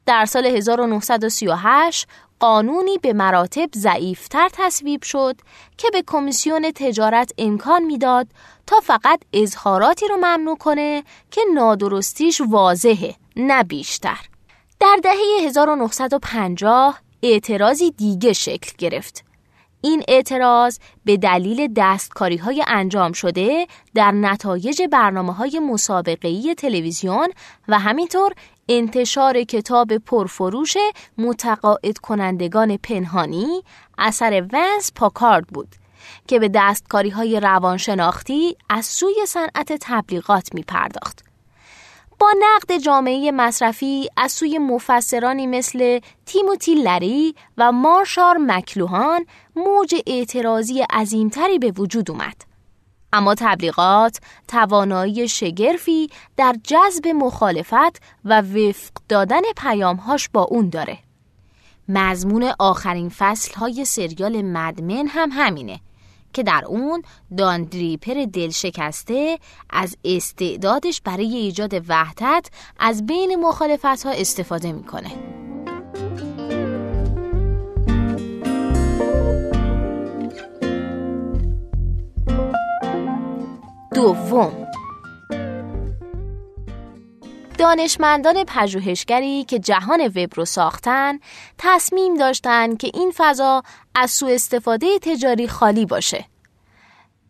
در 0.06 0.26
سال 0.26 0.46
1938 0.46 2.08
قانونی 2.40 2.98
به 2.98 3.14
مراتب 3.14 3.70
ضعیفتر 3.76 4.50
تصویب 4.54 5.04
شد 5.04 5.36
که 5.78 5.90
به 5.90 6.04
کمیسیون 6.08 6.72
تجارت 6.76 7.32
امکان 7.38 7.84
می‌داد 7.84 8.28
تا 8.68 8.80
فقط 8.80 9.22
اظهاراتی 9.34 10.08
رو 10.08 10.18
ممنوع 10.18 10.58
کنه 10.58 11.04
که 11.32 11.42
نادرستیش 11.54 12.42
واضحه 12.42 13.16
نه 13.36 13.64
بیشتر. 13.64 14.20
در 14.80 14.98
دهه 15.04 15.48
1950 15.48 17.00
اعتراضی 17.24 17.92
دیگه 17.92 18.34
شکل 18.34 18.72
گرفت. 18.78 19.29
این 19.82 20.04
اعتراض 20.08 20.80
به 21.06 21.18
دلیل 21.18 21.74
دستکاری 21.76 22.38
های 22.38 22.64
انجام 22.68 23.12
شده 23.12 23.68
در 23.96 24.12
نتایج 24.12 24.82
برنامه 24.92 25.34
های 25.34 25.60
مسابقه‌ای 25.60 26.56
تلویزیون 26.56 27.30
و 27.68 27.80
همینطور 27.80 28.34
انتشار 28.70 29.44
کتاب 29.44 29.98
پرفروش 29.98 30.78
متقاعد 31.18 31.98
کنندگان 31.98 32.78
پنهانی 32.78 33.64
اثر 33.98 34.46
ونس 34.54 34.92
پاکارد 34.96 35.48
بود 35.48 35.76
که 36.28 36.40
به 36.40 36.50
دستکاری 36.54 37.10
های 37.10 37.40
روانشناختی 37.40 38.58
از 38.70 38.86
سوی 38.86 39.26
صنعت 39.28 39.74
تبلیغات 39.82 40.54
می 40.54 40.64
پرداخت. 40.64 41.29
با 42.20 42.34
نقد 42.40 42.78
جامعه 42.78 43.32
مصرفی 43.32 44.10
از 44.18 44.32
سوی 44.32 44.58
مفسرانی 44.58 45.48
مثل 45.48 46.00
تیموتی 46.26 46.76
لری 46.76 47.36
و 47.58 47.72
مارشار 47.72 48.38
مکلوهان 48.38 49.26
موج 49.56 49.96
اعتراضی 50.08 50.82
عظیمتری 50.82 51.60
به 51.60 51.72
وجود 51.72 52.12
اومد. 52.12 52.36
اما 53.14 53.36
تبلیغات 53.36 54.18
توانایی 54.48 55.28
شگرفی 55.28 56.10
در 56.38 56.56
جذب 56.64 57.08
مخالفت 57.08 58.02
و 58.26 58.42
وفق 58.42 58.92
دادن 59.10 59.42
پیامهاش 59.58 60.30
با 60.30 60.42
اون 60.42 60.70
داره. 60.70 60.98
مضمون 61.90 62.54
آخرین 62.60 63.10
فصل 63.10 63.54
های 63.54 63.86
سریال 63.86 64.42
مدمن 64.42 65.08
هم 65.08 65.30
همینه 65.32 65.80
که 66.34 66.44
در 66.44 66.64
اون 66.68 67.02
دان 67.38 67.64
دریپر 67.64 68.26
دل 68.34 68.50
شکسته 68.50 69.40
از 69.70 69.98
استعدادش 70.06 71.02
برای 71.02 71.36
ایجاد 71.36 71.74
وحدت 71.88 72.48
از 72.80 73.06
بین 73.06 73.36
مخالفت 73.36 74.06
ها 74.06 74.12
استفاده 74.12 74.72
می‌کنه. 74.72 75.12
دوم 83.94 84.69
دانشمندان 87.60 88.44
پژوهشگری 88.48 89.44
که 89.44 89.60
جهان 89.60 90.02
وب 90.02 90.30
رو 90.36 90.46
ساختن 90.46 91.20
تصمیم 91.58 92.16
داشتند 92.16 92.78
که 92.78 92.92
این 92.94 93.12
فضا 93.16 93.64
از 93.96 94.12
سوء 94.12 94.34
استفاده 94.34 95.00
تجاری 95.00 95.48
خالی 95.48 95.86
باشه. 95.86 96.26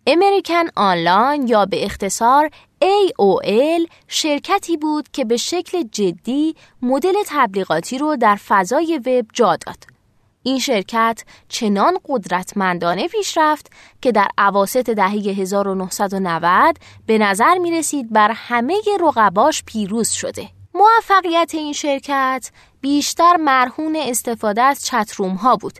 امریکن 0.07 0.63
آنلاین 0.75 1.47
یا 1.47 1.65
به 1.65 1.85
اختصار 1.85 2.49
AOL 2.83 3.91
شرکتی 4.07 4.77
بود 4.77 5.09
که 5.13 5.25
به 5.25 5.37
شکل 5.37 5.83
جدی 5.91 6.55
مدل 6.81 7.15
تبلیغاتی 7.27 7.97
رو 7.97 8.15
در 8.15 8.35
فضای 8.35 8.97
وب 9.05 9.25
جا 9.33 9.55
داد. 9.55 9.98
این 10.43 10.59
شرکت 10.59 11.23
چنان 11.49 11.97
قدرتمندانه 12.07 13.07
پیش 13.07 13.37
رفت 13.37 13.71
که 14.01 14.11
در 14.11 14.27
عواست 14.37 14.77
دهه 14.77 15.11
1990 15.11 16.77
به 17.05 17.17
نظر 17.17 17.57
می 17.57 17.71
رسید 17.71 18.13
بر 18.13 18.31
همه 18.31 18.81
رقباش 19.01 19.63
پیروز 19.63 20.09
شده. 20.09 20.49
موفقیت 20.73 21.51
این 21.53 21.73
شرکت 21.73 22.51
بیشتر 22.81 23.35
مرهون 23.37 23.95
استفاده 23.95 24.61
از 24.61 24.85
چتروم 24.85 25.35
ها 25.35 25.55
بود 25.55 25.79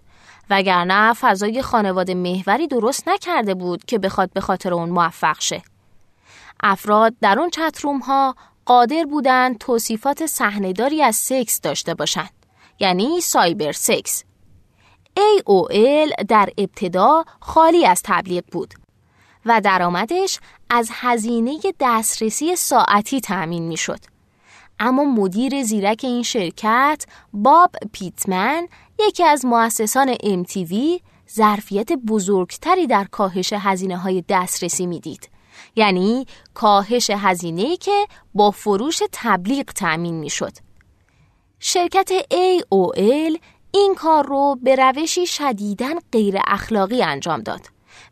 وگرنه 0.50 1.13
فضای 1.13 1.62
خانواده 1.62 2.13
محوری 2.13 2.67
درست 2.67 3.08
نکرده 3.08 3.54
بود 3.54 3.86
که 3.86 4.00
بخواد 4.00 4.34
به 4.34 4.41
خاطر 4.41 4.74
اون 4.74 4.89
موفق 4.89 5.39
شه. 5.39 5.62
افراد 6.63 7.13
در 7.22 7.39
اون 7.39 7.50
چتروم 7.50 8.00
ها 8.00 8.36
قادر 8.65 9.04
بودند 9.04 9.58
توصیفات 9.58 10.26
صحنهداری 10.26 11.04
از 11.04 11.15
سکس 11.15 11.62
داشته 11.62 11.93
باشند 11.93 12.30
یعنی 12.80 13.22
سایبر 13.22 13.72
سکس 13.72 14.24
AOL 15.17 16.26
در 16.28 16.50
ابتدا 16.58 17.24
خالی 17.39 17.86
از 17.86 18.02
تبلیغ 18.06 18.43
بود 18.52 18.74
و 19.45 19.62
درآمدش 19.62 20.39
از 20.69 20.89
هزینه 20.93 21.60
دسترسی 21.80 22.56
ساعتی 22.56 23.22
تأمین 23.22 23.67
می 23.67 23.78
شد. 23.78 24.00
اما 24.80 25.04
مدیر 25.04 25.63
زیرک 25.63 26.00
این 26.04 26.24
شرکت 26.24 27.06
باب 27.34 27.72
پیتمن 27.91 28.67
یکی 29.00 29.24
از 29.24 29.45
مؤسسان 29.45 30.15
MTV 30.15 31.02
ظرفیت 31.36 31.93
بزرگتری 31.93 32.88
در 32.88 33.04
کاهش 33.04 33.54
هزینه 33.54 33.98
های 33.98 34.24
دسترسی 34.30 34.86
می‌دید. 34.86 35.30
یعنی 35.76 36.26
کاهش 36.54 37.10
هزینه 37.10 37.78
که 37.78 38.08
با 38.34 38.52
فروش 38.52 39.00
تبلیغ 39.12 39.65
تأمین 39.65 40.15
می 40.15 40.30
شد. 40.30 40.52
شرکت 41.60 42.12
AOL 42.34 43.38
این 43.71 43.95
کار 43.95 44.25
رو 44.25 44.58
به 44.63 44.75
روشی 44.75 45.25
شدیداً 45.27 45.95
غیر 46.12 46.38
اخلاقی 46.47 47.03
انجام 47.03 47.41
داد 47.41 47.62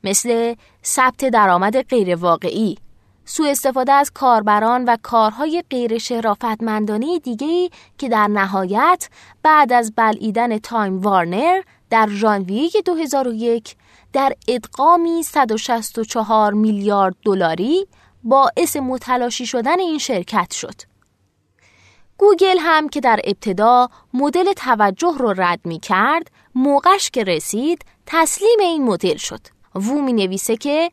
مثل 0.04 0.56
ثبت 0.86 1.26
درآمد 1.26 1.82
غیر 1.82 2.16
واقعی 2.16 2.78
سوء 3.26 3.50
استفاده 3.50 3.92
از 3.92 4.12
کاربران 4.12 4.86
و 4.86 4.98
کارهای 5.02 5.64
غیر 5.70 5.98
شرافتمندانه 5.98 7.20
دیگه 7.20 7.70
که 7.98 8.10
در 8.10 8.28
نهایت 8.28 9.10
بعد 9.44 9.74
از 9.74 9.94
بلعیدن 9.96 10.58
تایم 10.58 11.00
وارنر 11.00 11.62
در 11.90 12.08
ژانویه 12.10 12.70
2001 12.86 13.76
در 14.14 14.34
ادغامی 14.48 15.24
164 15.24 16.54
میلیارد 16.54 17.16
دلاری 17.26 17.88
باعث 18.24 18.78
متلاشی 18.78 19.46
شدن 19.46 19.80
این 19.80 19.98
شرکت 19.98 20.54
شد. 20.54 20.97
گوگل 22.18 22.58
هم 22.60 22.90
که 22.90 23.00
در 23.00 23.20
ابتدا 23.24 23.90
مدل 24.14 24.54
توجه 24.54 25.16
رو 25.20 25.34
رد 25.38 25.60
می 25.66 25.80
کرد 25.80 26.32
موقعش 26.56 27.10
که 27.10 27.24
رسید 27.24 27.86
تسلیم 28.06 28.60
این 28.60 28.84
مدل 28.84 29.18
شد 29.18 29.42
وو 29.76 30.02
می 30.02 30.14
نویسه 30.14 30.58
که 30.58 30.92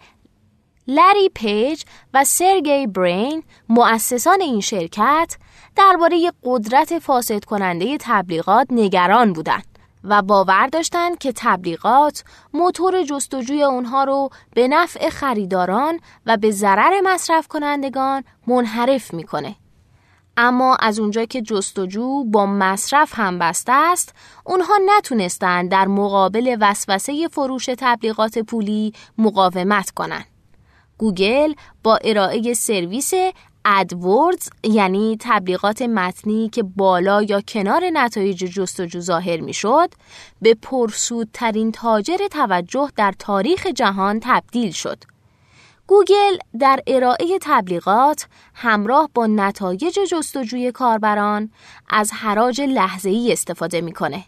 لری 0.89 1.29
پیج 1.35 1.83
و 2.15 2.25
سرگی 2.25 2.87
برین 2.87 3.43
مؤسسان 3.69 4.41
این 4.41 4.61
شرکت 4.61 5.37
درباره 5.77 6.33
قدرت 6.45 6.99
فاسد 6.99 7.45
کننده 7.45 7.97
تبلیغات 8.01 8.67
نگران 8.71 9.33
بودند 9.33 9.79
و 10.05 10.23
باور 10.23 10.67
داشتند 10.67 11.19
که 11.19 11.33
تبلیغات 11.37 12.25
موتور 12.55 13.03
جستجوی 13.03 13.63
اونها 13.63 14.05
رو 14.05 14.31
به 14.55 14.69
نفع 14.69 15.09
خریداران 15.09 16.01
و 16.27 16.37
به 16.37 16.51
ضرر 16.51 17.01
مصرف 17.05 17.49
کنندگان 17.49 18.25
منحرف 18.47 19.15
می‌کنه. 19.15 19.57
اما 20.37 20.77
از 20.81 20.99
اونجا 20.99 21.25
که 21.25 21.43
جستجو 21.43 22.25
با 22.25 22.47
مصرف 22.47 23.13
هم 23.15 23.39
بسته 23.39 23.73
است 23.73 24.15
اونها 24.45 24.75
نتونستند 24.87 25.71
در 25.71 25.87
مقابل 25.87 26.57
وسوسه 26.61 27.29
فروش 27.29 27.69
تبلیغات 27.79 28.39
پولی 28.39 28.93
مقاومت 29.19 29.91
کنند. 29.91 30.27
گوگل 30.99 31.53
با 31.83 31.97
ارائه 31.97 32.55
سرویس 32.55 33.13
ادوردز 33.65 34.51
یعنی 34.65 35.17
تبلیغات 35.21 35.83
متنی 35.83 36.49
که 36.49 36.63
بالا 36.63 37.23
یا 37.23 37.41
کنار 37.41 37.83
نتایج 37.93 38.45
جستجو 38.45 39.01
ظاهر 39.01 39.41
می‌شد 39.41 39.89
به 40.43 40.55
پرسودترین 40.55 41.73
تاجر 41.73 42.29
توجه 42.31 42.91
در 42.97 43.15
تاریخ 43.19 43.67
جهان 43.67 44.21
تبدیل 44.23 44.71
شد. 44.71 45.14
گوگل 45.87 46.37
در 46.59 46.81
ارائه 46.87 47.39
تبلیغات 47.43 48.27
همراه 48.55 49.11
با 49.15 49.27
نتایج 49.27 49.99
جستجوی 50.11 50.73
کاربران 50.73 51.51
از 51.89 52.13
حراج 52.13 52.61
ای 53.05 53.33
استفاده 53.33 53.81
می‌کنه. 53.81 54.25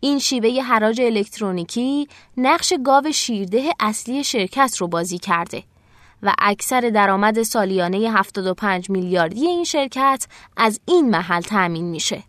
این 0.00 0.18
شیوه 0.18 0.62
حراج 0.62 1.00
الکترونیکی 1.00 2.08
نقش 2.36 2.72
گاو 2.84 3.12
شیرده 3.12 3.70
اصلی 3.80 4.24
شرکت 4.24 4.76
رو 4.78 4.88
بازی 4.88 5.18
کرده 5.18 5.62
و 6.22 6.34
اکثر 6.38 6.80
درآمد 6.80 7.42
سالیانه 7.42 7.98
75 7.98 8.90
میلیاردی 8.90 9.46
این 9.46 9.64
شرکت 9.64 10.26
از 10.56 10.80
این 10.86 11.10
محل 11.10 11.40
تأمین 11.40 11.84
میشه. 11.84 12.22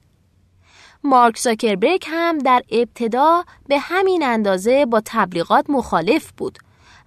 مارک 1.04 1.38
زاکربرگ 1.38 2.06
هم 2.08 2.38
در 2.38 2.64
ابتدا 2.72 3.44
به 3.68 3.80
همین 3.80 4.24
اندازه 4.24 4.86
با 4.86 5.02
تبلیغات 5.06 5.70
مخالف 5.70 6.32
بود 6.32 6.60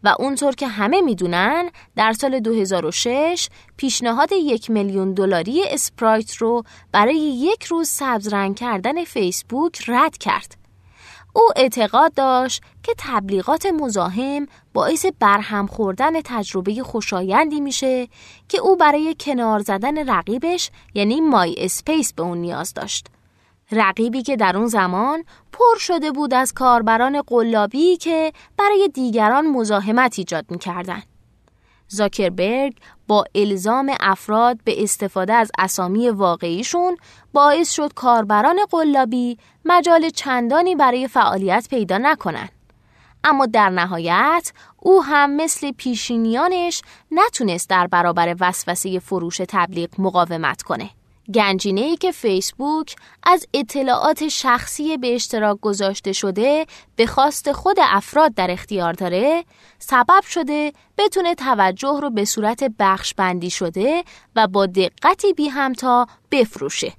و 0.04 0.14
اونطور 0.18 0.54
که 0.54 0.66
همه 0.66 1.00
می‌دونن 1.00 1.70
در 1.96 2.12
سال 2.12 2.40
2006 2.40 3.48
پیشنهاد 3.76 4.32
یک 4.32 4.70
میلیون 4.70 5.14
دلاری 5.14 5.62
اسپرایت 5.64 6.34
رو 6.34 6.62
برای 6.92 7.16
یک 7.16 7.64
روز 7.64 7.88
سبز 7.88 8.28
رنگ 8.28 8.56
کردن 8.56 9.04
فیسبوک 9.04 9.84
رد 9.88 10.18
کرد. 10.18 10.56
او 11.36 11.48
اعتقاد 11.56 12.14
داشت 12.14 12.62
که 12.82 12.94
تبلیغات 12.98 13.66
مزاحم 13.66 14.46
باعث 14.74 15.06
برهم 15.20 15.66
خوردن 15.66 16.20
تجربه 16.20 16.82
خوشایندی 16.82 17.60
میشه 17.60 18.08
که 18.48 18.58
او 18.58 18.76
برای 18.76 19.16
کنار 19.20 19.60
زدن 19.60 20.08
رقیبش 20.08 20.70
یعنی 20.94 21.20
مای 21.20 21.54
اسپیس 21.58 22.12
به 22.12 22.22
اون 22.22 22.38
نیاز 22.38 22.74
داشت. 22.74 23.06
رقیبی 23.72 24.22
که 24.22 24.36
در 24.36 24.56
اون 24.56 24.66
زمان 24.66 25.24
پر 25.52 25.78
شده 25.78 26.10
بود 26.10 26.34
از 26.34 26.52
کاربران 26.52 27.22
قلابی 27.22 27.96
که 27.96 28.32
برای 28.58 28.90
دیگران 28.94 29.46
مزاحمت 29.46 30.18
ایجاد 30.18 30.44
می‌کردن. 30.50 31.02
زاکربرگ 31.88 32.76
با 33.08 33.24
الزام 33.34 33.92
افراد 34.00 34.58
به 34.64 34.82
استفاده 34.82 35.32
از 35.32 35.50
اسامی 35.58 36.08
واقعیشون 36.08 36.96
باعث 37.32 37.72
شد 37.72 37.94
کاربران 37.94 38.58
قلابی 38.70 39.38
مجال 39.64 40.10
چندانی 40.10 40.74
برای 40.74 41.08
فعالیت 41.08 41.66
پیدا 41.70 41.98
نکنند. 41.98 42.52
اما 43.24 43.46
در 43.46 43.68
نهایت 43.70 44.52
او 44.76 45.04
هم 45.04 45.36
مثل 45.36 45.72
پیشینیانش 45.72 46.82
نتونست 47.10 47.70
در 47.70 47.86
برابر 47.86 48.36
وسوسه 48.40 48.98
فروش 48.98 49.40
تبلیغ 49.48 49.90
مقاومت 49.98 50.62
کنه. 50.62 50.90
گنجینه 51.34 51.80
ای 51.80 51.96
که 51.96 52.12
فیسبوک 52.12 52.96
از 53.22 53.46
اطلاعات 53.54 54.28
شخصی 54.28 54.96
به 54.96 55.14
اشتراک 55.14 55.60
گذاشته 55.60 56.12
شده 56.12 56.66
به 56.96 57.06
خواست 57.06 57.52
خود 57.52 57.76
افراد 57.80 58.34
در 58.34 58.50
اختیار 58.50 58.92
داره 58.92 59.44
سبب 59.78 60.22
شده 60.22 60.72
بتونه 60.98 61.34
توجه 61.34 61.98
رو 62.02 62.10
به 62.10 62.24
صورت 62.24 62.64
بخش 62.78 63.14
بندی 63.14 63.50
شده 63.50 64.04
و 64.36 64.46
با 64.46 64.66
دقتی 64.66 65.32
بی 65.32 65.48
همتا 65.48 66.06
بفروشه. 66.30 66.92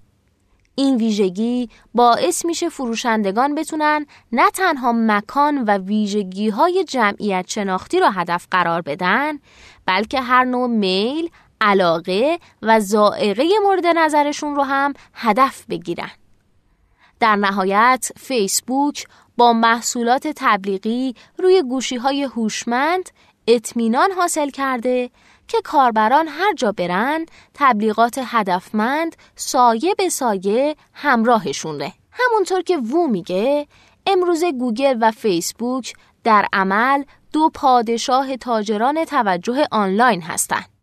این 0.80 0.96
ویژگی 0.98 1.70
باعث 1.94 2.46
میشه 2.46 2.70
فروشندگان 2.70 3.56
بتونن 3.56 4.06
نه 4.32 4.52
تنها 4.52 4.94
مکان 4.96 5.64
و 5.64 5.78
ویژگی 5.78 6.50
های 6.50 6.84
جمعیت 6.84 7.46
شناختی 7.48 8.00
رو 8.00 8.08
هدف 8.08 8.48
قرار 8.52 8.82
بدن 8.82 9.40
بلکه 9.86 10.22
هر 10.22 10.44
نوع 10.44 10.68
میل 10.68 11.30
علاقه 11.62 12.40
و 12.62 12.80
زائقه 12.80 13.44
مورد 13.64 13.86
نظرشون 13.86 14.56
رو 14.56 14.64
هم 14.64 14.94
هدف 15.14 15.66
بگیرن. 15.70 16.12
در 17.20 17.36
نهایت 17.36 18.12
فیسبوک 18.18 19.08
با 19.38 19.54
محصولات 19.54 20.28
تبلیغی 20.36 21.16
روی 21.38 21.64
گوشی 21.64 21.96
های 21.96 22.24
هوشمند 22.24 23.10
اطمینان 23.48 24.12
حاصل 24.12 24.50
کرده 24.50 25.10
که 25.48 25.58
کاربران 25.64 26.28
هر 26.28 26.54
جا 26.54 26.72
برن 26.72 27.26
تبلیغات 27.54 28.20
هدفمند 28.24 29.16
سایه 29.36 29.96
به 29.98 30.10
سایه 30.10 30.76
همراهشونه. 30.94 31.94
همونطور 32.12 32.62
که 32.62 32.78
وو 32.78 33.08
میگه 33.08 33.68
امروز 34.08 34.44
گوگل 34.44 34.98
و 35.02 35.12
فیسبوک 35.12 35.94
در 36.24 36.48
عمل 36.54 37.04
دو 37.34 37.50
پادشاه 37.54 38.38
تاجران 38.38 39.06
توجه 39.06 39.68
آنلاین 39.72 40.22
هستند. 40.22 40.77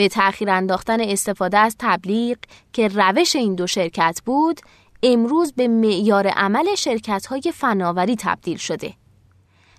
به 0.00 0.08
تأخیر 0.08 0.50
انداختن 0.50 1.00
استفاده 1.00 1.58
از 1.58 1.76
تبلیغ 1.78 2.38
که 2.72 2.88
روش 2.88 3.36
این 3.36 3.54
دو 3.54 3.66
شرکت 3.66 4.20
بود 4.26 4.60
امروز 5.02 5.52
به 5.52 5.68
معیار 5.68 6.26
عمل 6.26 6.74
شرکت 6.74 7.26
های 7.26 7.52
فناوری 7.54 8.16
تبدیل 8.16 8.56
شده. 8.56 8.94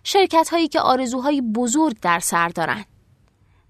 شرکت 0.04 0.50
هایی 0.50 0.68
که 0.68 0.80
آرزوهای 0.80 1.42
بزرگ 1.42 1.98
در 2.02 2.20
سر 2.20 2.50
دارند. 2.50 2.86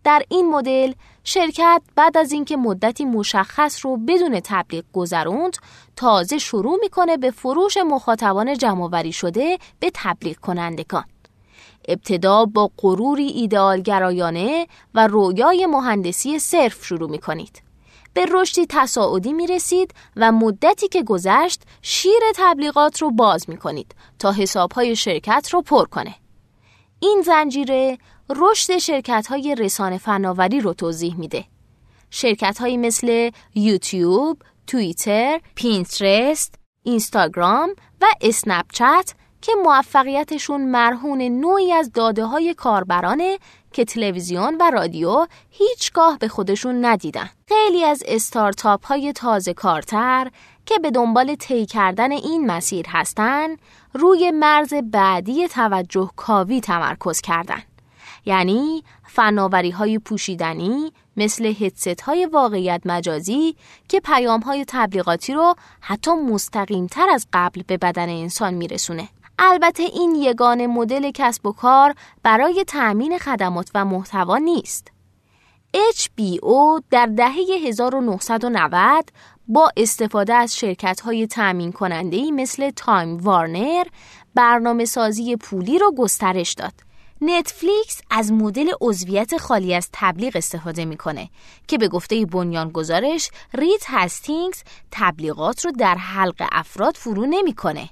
در 0.04 0.24
این 0.30 0.50
مدل 0.50 0.94
شرکت 1.24 1.82
بعد 1.96 2.18
از 2.18 2.32
اینکه 2.32 2.58
مدتی 2.58 3.06
مشخص 3.06 3.86
رو 3.86 3.98
بدون 3.98 4.40
تبلیغ 4.44 4.86
گذروند 4.94 5.58
تازه 5.96 6.38
شروع 6.38 6.80
می‌کنه 6.82 7.18
به 7.18 7.32
فروش 7.32 7.78
مخاطبان 7.78 8.58
جمعوری 8.58 9.12
شده 9.12 9.58
به 9.80 9.92
تبلیغ 9.94 10.38
کنندگان. 10.38 11.04
ابتدا 11.88 12.46
با 12.46 12.72
غروری 12.78 13.28
ایدئالگرایانه 13.28 14.68
و 14.94 15.08
رویای 15.08 15.66
مهندسی 15.66 16.40
صرف 16.40 16.86
شروع 16.86 17.10
می 17.10 17.20
کنید. 17.20 17.62
به 18.14 18.26
رشدی 18.32 18.66
تصاعدی 18.70 19.34
می 19.34 19.48
رسید 19.48 19.94
و 20.16 20.32
مدتی 20.32 20.88
که 20.88 21.04
گذشت 21.04 21.62
شیر 21.82 22.22
تبلیغات 22.36 23.02
رو 23.02 23.12
باز 23.12 23.50
می 23.50 23.58
کنید 23.58 23.96
تا 24.20 24.32
حسابهای 24.32 24.96
شرکت 24.96 25.50
رو 25.52 25.62
پر 25.62 25.86
کنه. 25.86 26.16
این 27.00 27.22
زنجیره 27.26 27.98
رشد 28.30 28.78
شرکت 28.78 29.28
های 29.28 29.56
رسانه 29.56 29.98
فناوری 29.98 30.60
رو 30.60 30.74
توضیح 30.74 31.16
میده. 31.16 31.46
شرکت 32.10 32.58
هایی 32.58 32.78
مثل 32.78 33.32
یوتیوب، 33.56 34.38
توییتر، 34.68 35.42
پینترست، 35.56 36.56
اینستاگرام 36.84 37.70
و 38.02 38.06
اسنپچت 38.22 39.14
که 39.42 39.52
موفقیتشون 39.64 40.62
مرهون 40.62 41.22
نوعی 41.22 41.72
از 41.72 41.92
داده 41.92 42.26
های 42.26 42.54
کاربرانه 42.54 43.40
که 43.74 43.86
تلویزیون 43.86 44.58
و 44.60 44.72
رادیو 44.72 45.28
هیچگاه 45.50 46.18
به 46.18 46.28
خودشون 46.28 46.86
ندیدن. 46.86 47.30
خیلی 47.48 47.84
از 47.84 48.04
استارتاپ 48.06 48.86
های 48.86 49.14
تازه 49.14 49.54
کارتر 49.54 50.32
که 50.66 50.80
به 50.80 50.92
دنبال 50.92 51.36
طی 51.36 51.66
کردن 51.66 52.12
این 52.12 52.46
مسیر 52.46 52.86
هستن 52.90 53.48
روی 53.94 54.32
مرز 54.32 54.74
بعدی 54.74 55.48
توجه 55.48 56.12
کاوی 56.16 56.62
تمرکز 56.62 57.22
کردن. 57.22 57.62
یعنی 58.26 58.84
فناوری 59.04 59.70
های 59.70 60.00
پوشیدنی 60.00 60.92
مثل 61.18 61.46
هدست 61.46 62.02
های 62.02 62.26
واقعیت 62.26 62.82
مجازی 62.86 63.56
که 63.88 64.00
پیام 64.00 64.40
های 64.40 64.66
تبلیغاتی 64.68 65.34
رو 65.34 65.56
حتی 65.80 66.12
مستقیم 66.12 66.88
تر 66.88 67.10
از 67.10 67.28
قبل 67.34 67.64
به 67.68 67.78
بدن 67.78 68.10
انسان 68.10 68.54
میرسونه. 68.54 69.10
البته 69.44 69.84
این 69.84 70.16
یگان 70.16 70.66
مدل 70.66 71.12
کسب 71.14 71.46
و 71.46 71.52
کار 71.52 71.96
برای 72.24 72.64
تأمین 72.68 73.18
خدمات 73.18 73.70
و 73.76 73.86
محتوا 73.86 74.38
نیست. 74.38 74.88
HBO 75.76 76.82
در 76.90 77.06
دهه 77.06 77.36
1990 77.66 79.10
با 79.48 79.72
استفاده 79.78 80.34
از 80.34 80.58
شرکت 80.58 81.02
های 81.02 81.28
تأمین 81.28 81.72
کننده 81.72 82.32
مثل 82.32 82.70
تایم 82.70 83.18
وارنر 83.18 83.84
برنامه 84.36 84.86
سازی 84.86 85.36
پولی 85.36 85.80
را 85.80 85.92
گسترش 85.98 86.54
داد. 86.54 86.74
نتفلیکس 87.22 88.02
از 88.10 88.32
مدل 88.32 88.72
عضویت 88.82 89.38
خالی 89.38 89.76
از 89.76 89.90
تبلیغ 89.94 90.36
استفاده 90.36 90.86
می‌کنه 90.86 91.30
که 91.68 91.78
به 91.78 91.88
گفته 91.88 92.26
بنیانگذارش 92.26 93.32
ریت 93.54 93.84
هستینگز 93.88 94.64
تبلیغات 94.92 95.66
رو 95.66 95.72
در 95.72 95.96
حلق 95.96 96.48
افراد 96.52 96.96
فرو 96.96 97.26
نمی‌کنه. 97.26 97.90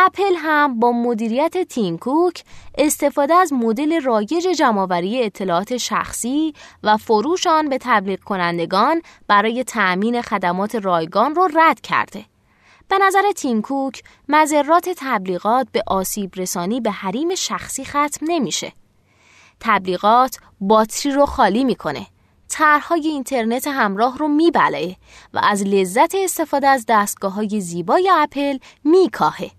اپل 0.00 0.34
هم 0.36 0.80
با 0.80 0.92
مدیریت 0.92 1.62
تیم 1.62 1.98
کوک 1.98 2.42
استفاده 2.78 3.34
از 3.34 3.52
مدل 3.52 4.00
رایج 4.02 4.48
جمعآوری 4.58 5.24
اطلاعات 5.24 5.76
شخصی 5.76 6.54
و 6.82 6.96
فروش 6.96 7.46
آن 7.46 7.68
به 7.68 7.78
تبلیغ 7.80 8.20
کنندگان 8.20 9.02
برای 9.28 9.64
تأمین 9.64 10.22
خدمات 10.22 10.74
رایگان 10.74 11.34
را 11.34 11.48
رد 11.54 11.80
کرده. 11.80 12.24
به 12.88 12.98
نظر 12.98 13.32
تیم 13.32 13.62
کوک 13.62 14.02
مذرات 14.28 14.88
تبلیغات 14.96 15.66
به 15.72 15.82
آسیب 15.86 16.30
رسانی 16.36 16.80
به 16.80 16.90
حریم 16.90 17.34
شخصی 17.34 17.84
ختم 17.84 18.26
نمیشه. 18.28 18.72
تبلیغات 19.60 20.38
باتری 20.60 21.12
رو 21.12 21.26
خالی 21.26 21.64
می‌کنه. 21.64 22.06
طرحهای 22.48 23.08
اینترنت 23.08 23.66
همراه 23.66 24.18
رو 24.18 24.28
میبله 24.28 24.96
و 25.34 25.40
از 25.42 25.62
لذت 25.62 26.14
استفاده 26.14 26.68
از 26.68 26.84
دستگاه 26.88 27.32
های 27.32 27.60
زیبای 27.60 28.10
اپل 28.12 28.58
میکاهه. 28.84 29.57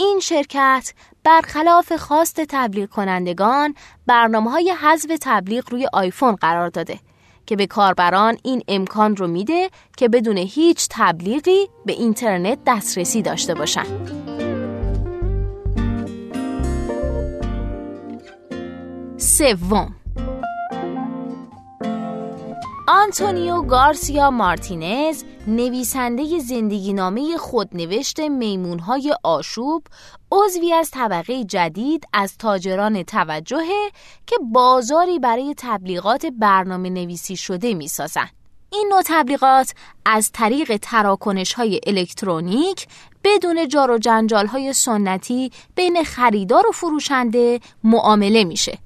این 0.00 0.20
شرکت 0.22 0.92
برخلاف 1.24 1.92
خواست 1.92 2.40
تبلیغ 2.40 2.88
کنندگان 2.88 3.74
برنامه 4.06 4.50
های 4.50 4.70
حذف 4.70 5.18
تبلیغ 5.20 5.70
روی 5.70 5.88
آیفون 5.92 6.34
قرار 6.34 6.68
داده 6.68 6.98
که 7.46 7.56
به 7.56 7.66
کاربران 7.66 8.36
این 8.44 8.62
امکان 8.68 9.16
رو 9.16 9.26
میده 9.26 9.70
که 9.96 10.08
بدون 10.08 10.36
هیچ 10.36 10.86
تبلیغی 10.90 11.68
به 11.86 11.92
اینترنت 11.92 12.58
دسترسی 12.66 13.22
داشته 13.22 13.54
باشن. 13.54 13.84
سوم 19.16 19.94
آنتونیو 22.88 23.62
گارسیا 23.62 24.30
مارتینز 24.30 25.24
نویسنده 25.46 26.38
زندگی 26.38 26.92
نامه 26.92 27.36
خودنوشت 27.36 28.20
میمونهای 28.20 29.14
آشوب 29.22 29.84
عضوی 30.32 30.72
از 30.72 30.90
طبقه 30.90 31.44
جدید 31.44 32.04
از 32.12 32.38
تاجران 32.38 33.02
توجه 33.02 33.66
که 34.26 34.36
بازاری 34.52 35.18
برای 35.18 35.54
تبلیغات 35.58 36.26
برنامه 36.26 36.90
نویسی 36.90 37.36
شده 37.36 37.74
می 37.74 37.88
سازن. 37.88 38.28
این 38.72 38.88
نوع 38.90 39.02
تبلیغات 39.06 39.74
از 40.04 40.30
طریق 40.32 40.76
تراکنش 40.82 41.52
های 41.52 41.80
الکترونیک 41.86 42.86
بدون 43.24 43.68
جار 43.68 43.90
و 43.90 43.98
جنجال 43.98 44.46
های 44.46 44.72
سنتی 44.72 45.50
بین 45.74 46.04
خریدار 46.04 46.66
و 46.66 46.72
فروشنده 46.72 47.60
معامله 47.84 48.44
میشه. 48.44 48.78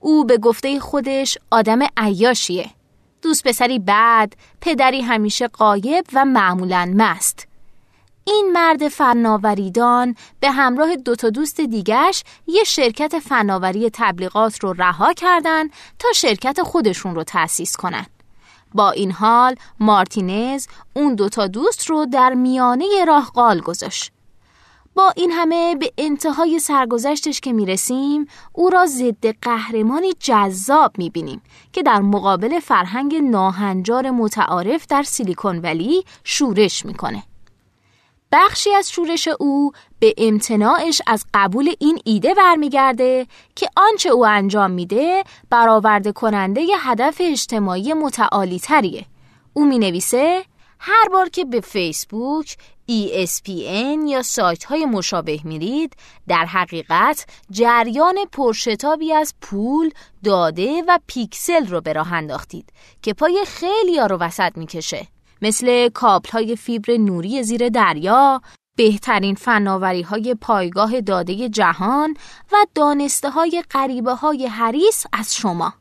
او 0.00 0.24
به 0.24 0.38
گفته 0.38 0.80
خودش 0.80 1.38
آدم 1.50 1.78
عیاشیه 1.96 2.70
دوست 3.22 3.44
پسری 3.44 3.78
بد، 3.78 4.32
پدری 4.60 5.00
همیشه 5.00 5.48
قایب 5.48 6.04
و 6.12 6.24
معمولا 6.24 6.92
مست. 6.96 7.46
این 8.24 8.50
مرد 8.52 8.88
فناوریدان 8.88 10.14
به 10.40 10.50
همراه 10.50 10.96
دو 10.96 11.16
تا 11.16 11.30
دوست 11.30 11.60
دیگش 11.60 12.24
یه 12.46 12.64
شرکت 12.64 13.18
فناوری 13.18 13.90
تبلیغات 13.92 14.64
رو 14.64 14.72
رها 14.72 15.12
کردن 15.12 15.68
تا 15.98 16.08
شرکت 16.14 16.62
خودشون 16.62 17.14
رو 17.14 17.24
تأسیس 17.24 17.76
کنن. 17.76 18.06
با 18.74 18.90
این 18.90 19.12
حال 19.12 19.54
مارتینز 19.80 20.66
اون 20.94 21.14
دوتا 21.14 21.46
دوست 21.46 21.90
رو 21.90 22.06
در 22.06 22.34
میانه 22.34 23.04
راه 23.06 23.30
قال 23.34 23.60
گذاشت. 23.60 24.12
با 24.94 25.12
این 25.16 25.30
همه 25.30 25.74
به 25.74 25.92
انتهای 25.98 26.58
سرگذشتش 26.58 27.40
که 27.40 27.52
می‌رسیم 27.52 28.26
او 28.52 28.70
را 28.70 28.86
ضد 28.86 29.26
قهرمانی 29.42 30.12
جذاب 30.20 30.98
می‌بینیم 30.98 31.42
که 31.72 31.82
در 31.82 32.00
مقابل 32.00 32.58
فرهنگ 32.58 33.14
ناهنجار 33.16 34.10
متعارف 34.10 34.86
در 34.86 35.02
سیلیکون 35.02 35.58
ولی 35.58 36.04
شورش 36.24 36.86
می‌کنه. 36.86 37.22
بخشی 38.32 38.74
از 38.74 38.90
شورش 38.90 39.28
او 39.40 39.72
به 39.98 40.14
امتناعش 40.18 41.02
از 41.06 41.24
قبول 41.34 41.74
این 41.80 41.98
ایده 42.04 42.34
برمیگرده 42.34 43.26
که 43.56 43.68
آنچه 43.76 44.08
او 44.08 44.26
انجام 44.26 44.70
میده 44.70 45.24
برآورده 45.50 46.12
کننده 46.12 46.62
ی 46.62 46.72
هدف 46.78 47.16
اجتماعی 47.24 47.94
متعالی 47.94 48.58
تریه. 48.58 49.06
او 49.52 49.64
می 49.64 49.78
نویسه 49.78 50.44
هر 50.78 51.08
بار 51.08 51.28
که 51.28 51.44
به 51.44 51.60
فیسبوک، 51.60 52.56
ESPN 52.90 54.08
یا 54.08 54.22
سایت 54.22 54.64
های 54.64 54.84
مشابه 54.84 55.40
میرید 55.44 55.96
در 56.28 56.44
حقیقت 56.44 57.26
جریان 57.50 58.16
پرشتابی 58.32 59.12
از 59.12 59.34
پول، 59.40 59.90
داده 60.24 60.82
و 60.88 60.98
پیکسل 61.06 61.66
رو 61.66 61.80
به 61.80 61.92
راه 61.92 62.12
انداختید 62.12 62.72
که 63.02 63.14
پای 63.14 63.44
خیلی 63.46 63.98
ها 63.98 64.06
رو 64.06 64.16
وسط 64.16 64.52
می‌کشه. 64.56 65.06
مثل 65.42 65.88
کابل 65.88 66.28
های 66.30 66.56
فیبر 66.56 66.96
نوری 66.96 67.42
زیر 67.42 67.68
دریا، 67.68 68.40
بهترین 68.76 69.34
فناوری 69.34 70.02
های 70.02 70.34
پایگاه 70.34 71.00
داده 71.00 71.48
جهان 71.48 72.14
و 72.52 72.56
دانسته 72.74 73.30
های 73.30 73.64
قریبه 73.70 74.14
های 74.14 74.46
حریس 74.46 75.04
از 75.12 75.36
شما. 75.36 75.74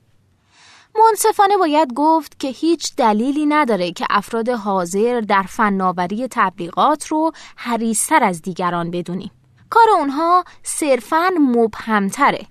منصفانه 1.05 1.57
باید 1.57 1.93
گفت 1.93 2.39
که 2.39 2.47
هیچ 2.47 2.95
دلیلی 2.95 3.45
نداره 3.45 3.91
که 3.91 4.05
افراد 4.09 4.49
حاضر 4.49 5.21
در 5.21 5.43
فناوری 5.43 6.27
تبلیغات 6.31 7.07
رو 7.07 7.31
حریستر 7.55 8.23
از 8.23 8.41
دیگران 8.41 8.91
بدونیم. 8.91 9.31
کار 9.69 9.89
اونها 9.97 10.43
صرفاً 10.63 11.29
مبهمتره. 11.39 12.45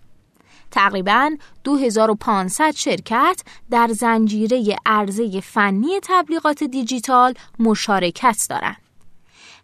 تقریبا 0.70 1.36
2500 1.64 2.70
شرکت 2.70 3.42
در 3.70 3.88
زنجیره 3.88 4.76
عرضه 4.86 5.40
فنی 5.40 6.00
تبلیغات 6.02 6.64
دیجیتال 6.64 7.34
مشارکت 7.58 8.46
دارند. 8.50 8.76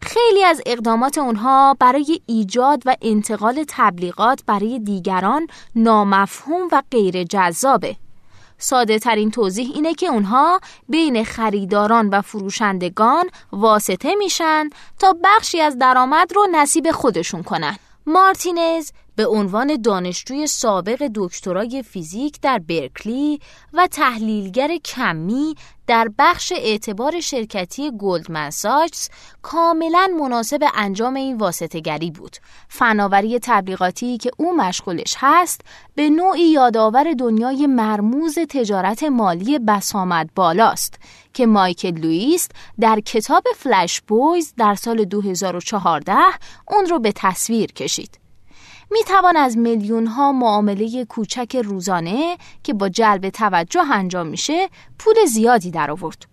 خیلی 0.00 0.44
از 0.44 0.62
اقدامات 0.66 1.18
اونها 1.18 1.76
برای 1.80 2.20
ایجاد 2.26 2.82
و 2.86 2.96
انتقال 3.02 3.64
تبلیغات 3.68 4.42
برای 4.46 4.78
دیگران 4.78 5.46
نامفهوم 5.74 6.68
و 6.72 6.82
غیر 6.90 7.24
جذابه. 7.24 7.96
ساده 8.58 8.98
ترین 8.98 9.30
توضیح 9.30 9.70
اینه 9.74 9.94
که 9.94 10.06
اونها 10.06 10.60
بین 10.88 11.24
خریداران 11.24 12.08
و 12.08 12.20
فروشندگان 12.22 13.30
واسطه 13.52 14.14
میشن 14.14 14.70
تا 14.98 15.16
بخشی 15.24 15.60
از 15.60 15.78
درآمد 15.78 16.32
رو 16.34 16.46
نصیب 16.52 16.90
خودشون 16.90 17.42
کنن. 17.42 17.76
مارتینز 18.06 18.90
به 19.16 19.26
عنوان 19.26 19.82
دانشجوی 19.82 20.46
سابق 20.46 21.10
دکترای 21.14 21.82
فیزیک 21.82 22.40
در 22.40 22.58
برکلی 22.58 23.40
و 23.72 23.86
تحلیلگر 23.86 24.76
کمی 24.76 25.54
در 25.86 26.10
بخش 26.18 26.52
اعتبار 26.56 27.20
شرکتی 27.20 27.90
گلدمن 27.98 28.50
ساچس 28.50 29.10
کاملا 29.42 30.10
مناسب 30.20 30.64
انجام 30.74 31.14
این 31.14 31.36
واسطهگری 31.36 32.10
بود. 32.10 32.36
فناوری 32.68 33.38
تبلیغاتی 33.38 34.18
که 34.18 34.30
او 34.36 34.56
مشغولش 34.56 35.14
هست 35.18 35.60
به 35.94 36.10
نوعی 36.10 36.50
یادآور 36.50 37.14
دنیای 37.18 37.66
مرموز 37.66 38.38
تجارت 38.38 39.02
مالی 39.02 39.58
بسامد 39.58 40.30
بالاست 40.34 40.98
که 41.34 41.46
مایکل 41.46 41.98
لوئیس 41.98 42.48
در 42.80 43.00
کتاب 43.00 43.44
فلش 43.56 44.00
بویز 44.00 44.54
در 44.56 44.74
سال 44.74 45.04
2014 45.04 46.14
اون 46.68 46.86
رو 46.86 46.98
به 46.98 47.12
تصویر 47.12 47.72
کشید. 47.72 48.18
می 48.90 49.04
توان 49.04 49.36
از 49.36 49.58
میلیون 49.58 50.06
ها 50.06 50.32
معامله 50.32 51.04
کوچک 51.04 51.56
روزانه 51.56 52.36
که 52.62 52.74
با 52.74 52.88
جلب 52.88 53.30
توجه 53.30 53.90
انجام 53.92 54.26
میشه 54.26 54.68
پول 54.98 55.14
زیادی 55.26 55.70
در 55.70 55.90
آورد. 55.90 56.26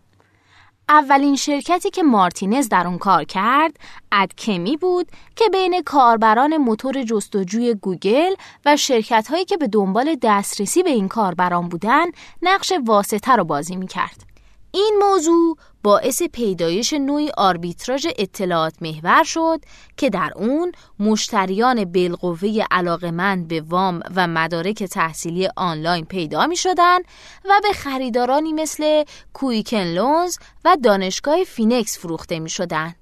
اولین 0.90 1.36
شرکتی 1.36 1.90
که 1.90 2.04
مارتینز 2.04 2.70
در 2.70 2.88
اون 2.88 2.98
کار 2.98 3.24
کرد 3.24 3.80
ادکمی 4.12 4.78
بود 4.78 5.08
که 5.36 5.46
بین 5.50 5.82
کاربران 5.82 6.58
موتور 6.58 7.04
جستجوی 7.04 7.74
گوگل 7.74 8.34
و 8.66 8.78
شرکت 8.78 9.28
هایی 9.28 9.46
که 9.46 9.58
به 9.58 9.68
دنبال 9.68 10.16
دسترسی 10.22 10.84
به 10.84 10.90
این 10.90 11.08
کاربران 11.08 11.70
بودن 11.70 12.06
نقش 12.42 12.74
واسطه 12.86 13.36
رو 13.36 13.44
بازی 13.44 13.76
می 13.76 13.88
کرد. 13.88 14.31
این 14.74 15.00
موضوع 15.02 15.58
باعث 15.84 16.24
پیدایش 16.24 16.94
نوعی 16.94 17.32
آربیتراژ 17.38 18.08
اطلاعات 18.18 18.74
محور 18.82 19.24
شد 19.24 19.62
که 19.98 20.10
در 20.10 20.32
اون 20.36 20.72
مشتریان 21.00 21.86
بالقوه 21.86 22.66
علاقمند 22.72 23.48
به 23.48 23.62
وام 23.62 24.00
و 24.16 24.28
مدارک 24.28 24.84
تحصیلی 24.84 25.50
آنلاین 25.56 26.06
پیدا 26.06 26.48
می 26.48 26.56
شدن 26.56 27.00
و 27.46 27.60
به 27.64 27.74
خریدارانی 27.74 28.54
مثل 28.54 29.04
کویکن 29.34 29.84
لونز 29.84 30.38
و 30.66 30.78
دانشگاه 30.84 31.44
فینکس 31.44 32.00
فروخته 32.00 32.40
می 32.40 32.50
شدن. 32.50 32.96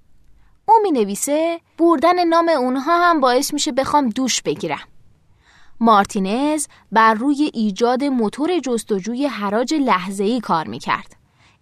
او 0.66 0.76
می 0.84 0.92
نویسه 0.92 1.60
بردن 1.78 2.28
نام 2.28 2.50
اونها 2.50 3.10
هم 3.10 3.20
باعث 3.20 3.54
میشه 3.54 3.72
بخوام 3.72 4.10
دوش 4.10 4.42
بگیرم. 4.42 4.88
مارتینز 5.80 6.68
بر 6.92 7.14
روی 7.14 7.52
ایجاد 7.54 8.04
موتور 8.04 8.60
جستجوی 8.60 9.28
حراج 9.28 9.74
لحظه‌ای 9.74 10.40
کار 10.40 10.68
می 10.68 10.80
کرد. 10.80 11.19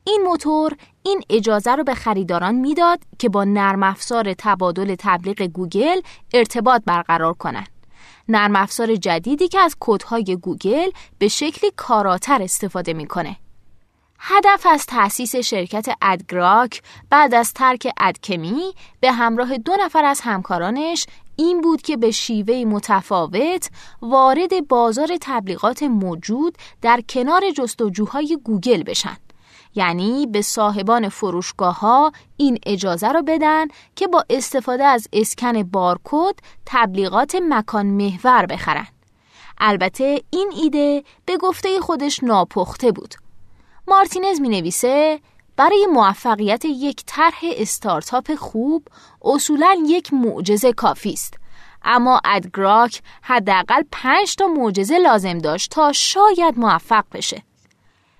این 0.07 0.21
موتور 0.25 0.77
این 1.03 1.21
اجازه 1.29 1.75
رو 1.75 1.83
به 1.83 1.93
خریداران 1.93 2.55
می‌داد 2.55 2.99
که 3.19 3.29
با 3.29 3.43
نرم 3.43 3.83
افزار 3.83 4.33
تبادل 4.33 4.95
تبلیغ 4.99 5.41
گوگل 5.41 6.01
ارتباط 6.33 6.81
برقرار 6.85 7.33
کنند. 7.33 7.67
نرم 8.27 8.55
افزار 8.55 8.95
جدیدی 8.95 9.47
که 9.47 9.59
از 9.59 9.75
کدهای 9.79 10.37
گوگل 10.41 10.89
به 11.19 11.27
شکلی 11.27 11.71
کاراتر 11.75 12.41
استفاده 12.41 12.93
می‌کنه. 12.93 13.37
هدف 14.19 14.65
از 14.69 14.85
تأسیس 14.85 15.35
شرکت 15.35 15.89
ادگراک 16.01 16.81
بعد 17.09 17.33
از 17.33 17.53
ترک 17.53 17.93
ادکمی 17.99 18.73
به 18.99 19.11
همراه 19.11 19.57
دو 19.57 19.75
نفر 19.79 20.05
از 20.05 20.21
همکارانش 20.21 21.05
این 21.35 21.61
بود 21.61 21.81
که 21.81 21.97
به 21.97 22.11
شیوه 22.11 22.65
متفاوت 22.65 23.69
وارد 24.01 24.67
بازار 24.67 25.09
تبلیغات 25.21 25.83
موجود 25.83 26.57
در 26.81 27.01
کنار 27.09 27.51
جستجوهای 27.51 28.37
گوگل 28.43 28.83
بشن. 28.83 29.17
یعنی 29.77 30.25
به 30.25 30.41
صاحبان 30.41 31.09
فروشگاه 31.09 31.79
ها 31.79 32.11
این 32.37 32.59
اجازه 32.65 33.07
رو 33.07 33.21
بدن 33.21 33.67
که 33.95 34.07
با 34.07 34.25
استفاده 34.29 34.83
از 34.83 35.07
اسکن 35.13 35.63
بارکد 35.63 36.35
تبلیغات 36.65 37.35
مکان 37.49 37.85
محور 37.85 38.45
بخرن. 38.45 38.87
البته 39.57 40.21
این 40.29 40.51
ایده 40.63 41.03
به 41.25 41.37
گفته 41.37 41.79
خودش 41.79 42.23
ناپخته 42.23 42.91
بود. 42.91 43.15
مارتینز 43.87 44.41
می 44.41 44.49
نویسه 44.49 45.19
برای 45.55 45.87
موفقیت 45.93 46.65
یک 46.65 47.03
طرح 47.05 47.39
استارتاپ 47.43 48.35
خوب 48.35 48.87
اصولا 49.21 49.77
یک 49.87 50.13
معجزه 50.13 50.73
کافی 50.73 51.13
است. 51.13 51.33
اما 51.83 52.21
AdGrok 52.25 53.01
حداقل 53.21 53.83
پنج 53.91 54.35
تا 54.35 54.47
معجزه 54.47 54.97
لازم 54.97 55.37
داشت 55.37 55.71
تا 55.71 55.91
شاید 55.91 56.59
موفق 56.59 57.05
بشه. 57.11 57.43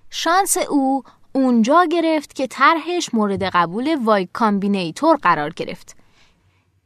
شانس 0.09 0.57
او 0.57 1.03
اونجا 1.33 1.85
گرفت 1.85 2.35
که 2.35 2.47
طرحش 2.47 3.13
مورد 3.13 3.43
قبول 3.43 3.97
Y 4.03 4.27
Combinator 4.33 5.15
قرار 5.15 5.49
گرفت. 5.49 5.97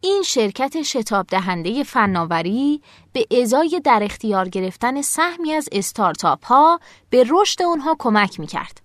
این 0.04 0.23
شرکت 0.25 0.82
شتاب 0.82 1.27
دهنده 1.27 1.84
فناوری 1.84 2.82
به 3.13 3.27
ازای 3.41 3.82
در 3.84 3.99
اختیار 4.04 4.49
گرفتن 4.49 5.01
سهمی 5.01 5.54
از 5.54 5.69
استارتاپ 5.71 6.45
ها 6.45 6.80
به 7.10 7.25
رشد 7.30 7.62
اونها 7.62 7.95
کمک 7.99 8.39
می‌کرد. 8.39 8.82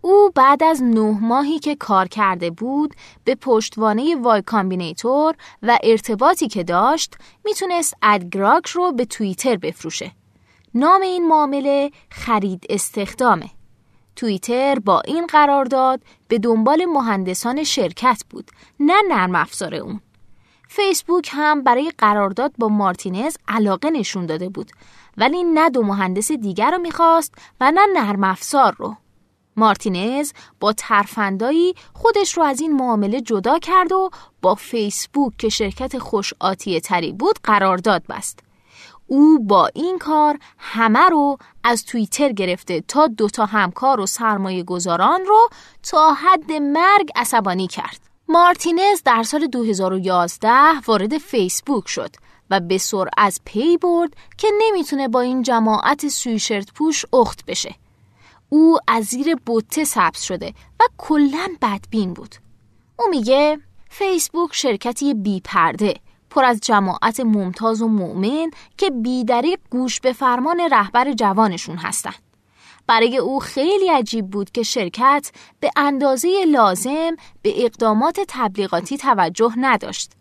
او 0.00 0.30
بعد 0.34 0.62
از 0.62 0.82
نه 0.82 1.18
ماهی 1.20 1.58
که 1.58 1.74
کار 1.74 2.08
کرده 2.08 2.50
بود 2.50 2.94
به 3.24 3.34
پشتوانه 3.34 4.16
Y 4.16 4.42
Combinator 4.42 5.34
و 5.62 5.78
ارتباطی 5.82 6.48
که 6.48 6.64
داشت 6.64 7.14
می‌تونست 7.44 7.94
AdGrok 8.02 8.66
رو 8.66 8.92
به 8.92 9.04
توییتر 9.04 9.56
بفروشه. 9.56 10.12
نام 10.74 11.02
این 11.02 11.28
معامله 11.28 11.90
خرید 12.10 12.66
استخدامه. 12.70 13.50
توییتر 14.16 14.78
با 14.78 15.00
این 15.00 15.26
قرارداد 15.26 16.00
به 16.28 16.38
دنبال 16.38 16.84
مهندسان 16.84 17.64
شرکت 17.64 18.22
بود 18.30 18.50
نه 18.80 19.02
نرم 19.08 19.34
افزار 19.34 19.74
اون 19.74 20.00
فیسبوک 20.68 21.30
هم 21.32 21.62
برای 21.62 21.92
قرارداد 21.98 22.52
با 22.58 22.68
مارتینز 22.68 23.36
علاقه 23.48 23.90
نشون 23.90 24.26
داده 24.26 24.48
بود 24.48 24.70
ولی 25.16 25.44
نه 25.44 25.70
دو 25.70 25.82
مهندس 25.82 26.32
دیگر 26.32 26.70
رو 26.70 26.78
می‌خواست 26.78 27.34
و 27.60 27.72
نه 27.74 27.86
نرم 27.94 28.24
افزار 28.24 28.74
رو 28.78 28.96
مارتینز 29.56 30.32
با 30.60 30.72
ترفندایی 30.72 31.74
خودش 31.92 32.36
رو 32.36 32.42
از 32.42 32.60
این 32.60 32.72
معامله 32.72 33.20
جدا 33.20 33.58
کرد 33.58 33.92
و 33.92 34.10
با 34.42 34.54
فیسبوک 34.54 35.36
که 35.36 35.48
شرکت 35.48 35.98
خوش 35.98 36.34
آتیه 36.40 36.80
تری 36.80 37.12
بود 37.12 37.38
قرارداد 37.42 38.02
بست. 38.08 38.45
او 39.06 39.38
با 39.38 39.70
این 39.74 39.98
کار 39.98 40.38
همه 40.58 41.08
رو 41.08 41.38
از 41.64 41.84
توییتر 41.84 42.32
گرفته 42.32 42.80
تا 42.80 43.06
دوتا 43.06 43.46
همکار 43.46 44.00
و 44.00 44.06
سرمایه 44.06 44.62
گذاران 44.62 45.24
رو 45.24 45.48
تا 45.82 46.12
حد 46.12 46.52
مرگ 46.52 47.10
عصبانی 47.16 47.66
کرد. 47.66 48.00
مارتینز 48.28 49.02
در 49.04 49.22
سال 49.22 49.46
2011 49.46 50.48
وارد 50.86 51.18
فیسبوک 51.18 51.88
شد 51.88 52.10
و 52.50 52.60
به 52.60 52.78
سرعت 52.78 53.40
پی 53.44 53.76
برد 53.76 54.16
که 54.38 54.48
نمی‌تونه 54.60 55.08
با 55.08 55.20
این 55.20 55.42
جماعت 55.42 56.08
سویشرت 56.08 56.72
پوش 56.72 57.04
اخت 57.12 57.44
بشه. 57.46 57.74
او 58.48 58.78
از 58.88 59.04
زیر 59.04 59.34
بوته 59.34 59.84
سبز 59.84 60.20
شده 60.20 60.54
و 60.80 60.84
کلا 60.98 61.48
بدبین 61.62 62.14
بود. 62.14 62.34
او 62.98 63.08
میگه 63.10 63.58
فیسبوک 63.90 64.54
شرکتی 64.54 65.14
بی 65.14 65.40
پرده 65.40 65.94
پر 66.36 66.44
از 66.44 66.60
جماعت 66.60 67.20
ممتاز 67.20 67.82
و 67.82 67.88
مؤمن 67.88 68.50
که 68.76 68.90
بیدریق 68.90 69.58
گوش 69.70 70.00
به 70.00 70.12
فرمان 70.12 70.60
رهبر 70.70 71.12
جوانشون 71.12 71.76
هستن. 71.76 72.14
برای 72.86 73.18
او 73.18 73.40
خیلی 73.40 73.88
عجیب 73.88 74.30
بود 74.30 74.50
که 74.50 74.62
شرکت 74.62 75.30
به 75.60 75.70
اندازه 75.76 76.44
لازم 76.48 77.16
به 77.42 77.64
اقدامات 77.64 78.20
تبلیغاتی 78.28 78.96
توجه 78.96 79.52
نداشت. 79.56 80.12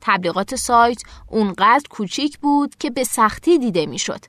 تبلیغات 0.00 0.56
سایت 0.56 1.02
اونقدر 1.28 1.84
کوچیک 1.90 2.38
بود 2.38 2.74
که 2.74 2.90
به 2.90 3.04
سختی 3.04 3.58
دیده 3.58 3.86
می‌شد. 3.86 4.24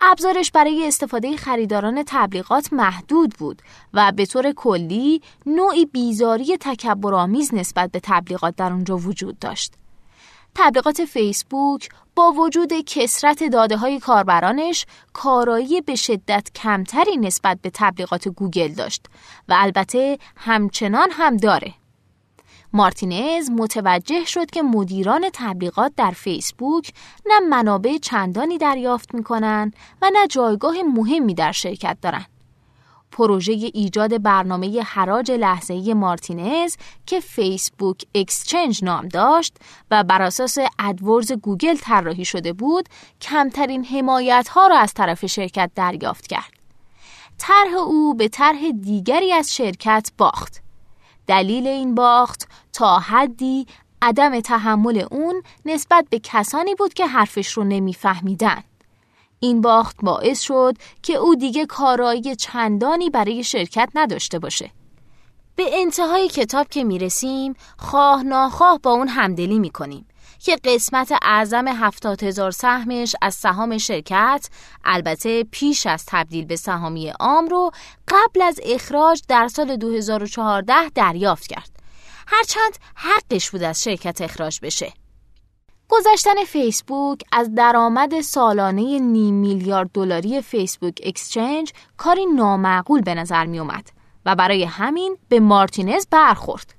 ابزارش 0.00 0.50
برای 0.50 0.86
استفاده 0.86 1.36
خریداران 1.36 2.02
تبلیغات 2.06 2.72
محدود 2.72 3.34
بود 3.38 3.62
و 3.94 4.12
به 4.16 4.26
طور 4.26 4.52
کلی 4.52 5.22
نوعی 5.46 5.86
بیزاری 5.86 6.56
تکبرآمیز 6.56 7.54
نسبت 7.54 7.90
به 7.90 8.00
تبلیغات 8.02 8.56
در 8.56 8.72
اونجا 8.72 8.96
وجود 8.96 9.38
داشت. 9.38 9.74
تبلیغات 10.54 11.04
فیسبوک 11.04 11.88
با 12.14 12.32
وجود 12.32 12.72
کسرت 12.86 13.44
داده 13.44 13.76
های 13.76 13.98
کاربرانش 13.98 14.86
کارایی 15.12 15.80
به 15.80 15.94
شدت 15.94 16.48
کمتری 16.54 17.16
نسبت 17.16 17.58
به 17.62 17.70
تبلیغات 17.74 18.28
گوگل 18.28 18.68
داشت 18.68 19.06
و 19.48 19.54
البته 19.58 20.18
همچنان 20.36 21.08
هم 21.10 21.36
داره. 21.36 21.74
مارتینز 22.72 23.50
متوجه 23.50 24.24
شد 24.24 24.50
که 24.50 24.62
مدیران 24.62 25.30
تبلیغات 25.32 25.92
در 25.96 26.10
فیسبوک 26.10 26.92
نه 27.26 27.40
منابع 27.40 27.98
چندانی 27.98 28.58
دریافت 28.58 29.14
می‌کنن 29.14 29.72
و 30.02 30.10
نه 30.12 30.26
جایگاه 30.26 30.82
مهمی 30.82 31.34
در 31.34 31.52
شرکت 31.52 31.96
دارند. 32.02 32.33
پروژه 33.14 33.52
ایجاد 33.52 34.22
برنامه 34.22 34.82
حراج 34.82 35.30
لحظه‌ای 35.30 35.94
مارتینز 35.94 36.76
که 37.06 37.20
Facebook 37.20 38.04
Exchange 38.14 38.84
نام 38.84 39.08
داشت 39.08 39.56
و 39.90 40.04
بر 40.04 40.22
اساس 40.22 40.58
AdWords 40.78 41.32
گوگل 41.32 41.76
طراحی 41.76 42.24
شده 42.24 42.52
بود 42.52 42.88
کمترین 43.20 43.84
حمایت 43.84 44.48
ها 44.48 44.66
را 44.66 44.78
از 44.78 44.94
طرف 44.94 45.26
شرکت 45.26 45.70
دریافت 45.74 46.26
کرد. 46.26 46.52
طرح 47.38 47.74
او 47.74 48.14
به 48.14 48.28
طرح 48.28 48.70
دیگری 48.70 49.32
از 49.32 49.56
شرکت 49.56 50.10
باخت. 50.18 50.62
دلیل 51.26 51.66
این 51.66 51.94
باخت 51.94 52.48
تا 52.72 52.98
حدی 52.98 53.66
عدم 54.02 54.40
تحمل 54.40 55.04
اون 55.10 55.42
نسبت 55.64 56.06
به 56.10 56.18
کسانی 56.18 56.74
بود 56.74 56.94
که 56.94 57.06
حرفش 57.06 57.52
رو 57.52 57.64
نمیفهمیدن. 57.64 58.64
این 59.44 59.60
باخت 59.60 59.96
باعث 60.02 60.40
شد 60.40 60.74
که 61.02 61.14
او 61.14 61.34
دیگه 61.34 61.66
کارایی 61.66 62.36
چندانی 62.36 63.10
برای 63.10 63.44
شرکت 63.44 63.88
نداشته 63.94 64.38
باشه. 64.38 64.70
به 65.56 65.64
انتهای 65.72 66.28
کتاب 66.28 66.68
که 66.68 66.84
می‌رسیم 66.84 67.54
خواه 67.78 68.22
ناخواه 68.22 68.78
با 68.82 68.90
اون 68.90 69.08
همدلی 69.08 69.58
می‌کنیم 69.58 70.06
که 70.38 70.56
قسمت 70.64 71.12
اعظم 71.22 71.68
هفتاد 71.68 72.22
هزار 72.22 72.50
سهمش 72.50 73.16
از 73.22 73.34
سهام 73.34 73.78
شرکت 73.78 74.48
البته 74.84 75.44
پیش 75.44 75.86
از 75.86 76.04
تبدیل 76.06 76.44
به 76.44 76.56
سهامی 76.56 77.08
عام 77.08 77.48
رو 77.48 77.70
قبل 78.08 78.42
از 78.42 78.60
اخراج 78.64 79.22
در 79.28 79.48
سال 79.48 79.76
2014 79.76 80.88
دریافت 80.94 81.46
کرد. 81.46 81.70
هرچند 82.26 82.78
حقش 82.94 83.50
بود 83.50 83.62
از 83.62 83.82
شرکت 83.82 84.20
اخراج 84.20 84.60
بشه. 84.62 84.92
گذشتن 85.88 86.44
فیسبوک 86.44 87.20
از 87.32 87.54
درآمد 87.54 88.20
سالانه 88.20 88.98
نیم 88.98 89.34
میلیارد 89.34 89.90
دلاری 89.94 90.40
فیسبوک 90.40 91.00
اکسچنج 91.04 91.72
کاری 91.96 92.26
نامعقول 92.26 93.00
به 93.00 93.14
نظر 93.14 93.46
می 93.46 93.58
اومد 93.58 93.90
و 94.26 94.34
برای 94.34 94.64
همین 94.64 95.16
به 95.28 95.40
مارتینز 95.40 96.06
برخورد. 96.10 96.74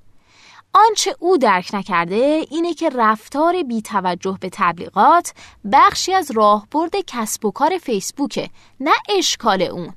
آنچه 0.74 1.16
او 1.20 1.38
درک 1.38 1.70
نکرده 1.74 2.46
اینه 2.50 2.74
که 2.74 2.90
رفتار 2.90 3.64
بی 3.64 3.82
توجه 3.82 4.38
به 4.42 4.50
تبلیغات 4.54 5.34
بخشی 5.72 6.14
از 6.14 6.32
راهبرد 6.32 6.92
کسب 7.08 7.46
و 7.46 7.52
کار 7.52 7.78
فیسبوکه 7.78 8.50
نه 8.80 8.94
اشکال 9.18 9.62
اون. 9.62 9.94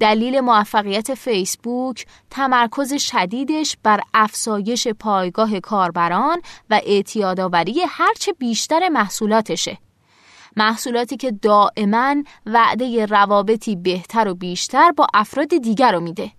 دلیل 0.00 0.40
موفقیت 0.40 1.14
فیسبوک 1.14 2.06
تمرکز 2.30 2.94
شدیدش 2.94 3.76
بر 3.82 4.00
افزایش 4.14 4.88
پایگاه 4.88 5.60
کاربران 5.60 6.42
و 6.70 6.80
اعتیادآوری 6.84 7.80
هرچه 7.88 8.32
بیشتر 8.32 8.88
محصولاتشه. 8.88 9.78
محصولاتی 10.56 11.16
که 11.16 11.30
دائما 11.30 12.14
وعده 12.46 13.06
روابطی 13.06 13.76
بهتر 13.76 14.28
و 14.28 14.34
بیشتر 14.34 14.92
با 14.92 15.06
افراد 15.14 15.48
دیگر 15.48 15.92
رو 15.92 16.00
میده. 16.00 16.30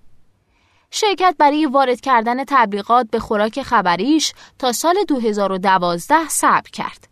شرکت 0.92 1.36
برای 1.40 1.66
وارد 1.66 2.02
کردن 2.02 2.44
تبلیغات 2.44 3.08
به 3.12 3.20
خوراک 3.20 3.62
خبریش 3.62 4.34
تا 4.60 4.72
سال 4.72 4.96
2012 5.08 6.30
صبر 6.30 6.70
کرد. 6.74 7.08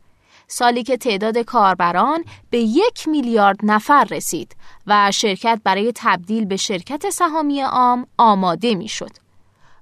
سالی 0.48 0.84
که 0.84 0.98
تعداد 0.98 1.38
کاربران 1.38 2.24
به 2.50 2.58
یک 2.58 3.08
میلیارد 3.08 3.58
نفر 3.64 4.04
رسید 4.04 4.56
و 4.88 5.12
شرکت 5.12 5.62
برای 5.64 5.92
تبدیل 5.96 6.46
به 6.46 6.58
شرکت 6.58 7.10
سهامی 7.10 7.62
عام 7.62 8.08
آماده 8.18 8.76
می‌شد. 8.76 9.12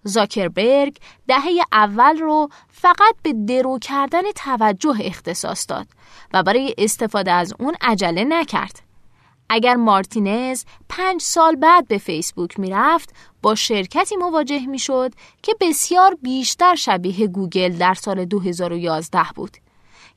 زاکربرگ 0.03 0.97
دهه 1.27 1.51
اول 1.71 2.17
رو 2.17 2.49
فقط 2.69 3.15
به 3.23 3.33
درو 3.33 3.79
کردن 3.79 4.21
توجه 4.35 4.95
اختصاص 5.01 5.65
داد 5.69 5.87
و 6.33 6.43
برای 6.43 6.75
استفاده 6.77 7.31
از 7.31 7.53
اون 7.59 7.75
عجله 7.81 8.23
نکرد. 8.23 8.79
اگر 9.49 9.75
مارتینز 9.75 10.63
پنج 10.89 11.21
سال 11.21 11.55
بعد 11.55 11.87
به 11.87 11.97
فیسبوک 11.97 12.59
می‌رفت 12.59 13.13
با 13.41 13.55
شرکتی 13.55 14.15
مواجه 14.15 14.65
می‌شد 14.65 15.13
که 15.43 15.55
بسیار 15.61 16.17
بیشتر 16.21 16.75
شبیه 16.75 17.27
گوگل 17.27 17.77
در 17.77 17.93
سال 17.93 18.25
2011 18.25 19.23
بود. 19.35 19.57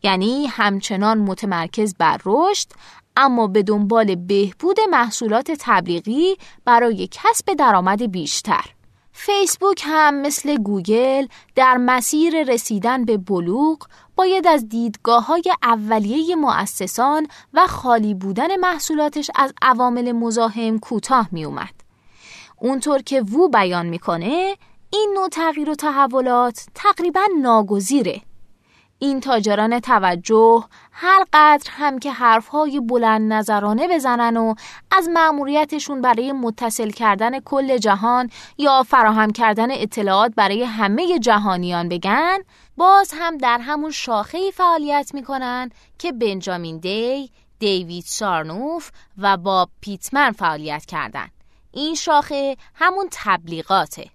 یعنی 0.02 0.46
همچنان 0.46 1.18
متمرکز 1.18 1.94
بر 1.98 2.20
رشد 2.24 2.68
اما 3.16 3.46
به 3.46 3.62
دنبال 3.62 4.14
بهبود 4.14 4.76
محصولات 4.90 5.50
تبلیغی 5.60 6.36
برای 6.64 7.08
کسب 7.12 7.54
درآمد 7.54 8.10
بیشتر. 8.12 8.64
فیسبوک 9.12 9.82
هم 9.86 10.22
مثل 10.22 10.56
گوگل 10.56 11.26
در 11.54 11.76
مسیر 11.76 12.44
رسیدن 12.52 13.04
به 13.04 13.16
بلوغ 13.16 13.78
باید 14.16 14.46
از 14.46 14.68
دیدگاه 14.68 15.26
های 15.26 15.42
اولیه 15.62 16.36
مؤسسان 16.36 17.26
و 17.54 17.66
خالی 17.66 18.14
بودن 18.14 18.56
محصولاتش 18.56 19.30
از 19.34 19.52
عوامل 19.62 20.12
مزاحم 20.12 20.78
کوتاه 20.78 21.28
می 21.32 21.44
اومد. 21.44 21.74
اونطور 22.56 23.02
که 23.02 23.20
وو 23.20 23.48
بیان 23.48 23.86
می‌کنه 23.86 24.56
این 24.90 25.12
نوع 25.14 25.28
تغییر 25.28 25.70
و 25.70 25.74
تحولات 25.74 26.66
تقریبا 26.74 27.22
ناگزیره 27.42 28.20
این 28.98 29.20
تاجران 29.20 29.80
توجه 29.80 30.64
هر 30.92 31.24
قدر 31.32 31.70
هم 31.70 31.98
که 31.98 32.12
حرفهای 32.12 32.80
بلند 32.80 33.32
نظرانه 33.32 33.88
بزنن 33.88 34.36
و 34.36 34.54
از 34.90 35.08
مأموریتشون 35.08 36.00
برای 36.00 36.32
متصل 36.32 36.90
کردن 36.90 37.40
کل 37.40 37.78
جهان 37.78 38.30
یا 38.58 38.82
فراهم 38.82 39.30
کردن 39.32 39.70
اطلاعات 39.70 40.32
برای 40.36 40.64
همه 40.64 41.18
جهانیان 41.18 41.88
بگن 41.88 42.38
باز 42.76 43.14
هم 43.16 43.38
در 43.38 43.58
همون 43.58 43.90
شاخه 43.90 44.50
فعالیت 44.50 45.10
می‌کنن 45.14 45.70
که 45.98 46.12
بنجامین 46.12 46.78
دی، 46.78 47.30
دیوید 47.58 48.04
سارنوف 48.06 48.90
و 49.18 49.36
باب 49.36 49.70
پیتمن 49.80 50.32
فعالیت 50.32 50.84
کردند. 50.84 51.32
این 51.72 51.94
شاخه 51.94 52.56
همون 52.74 53.08
تبلیغاته. 53.12 54.10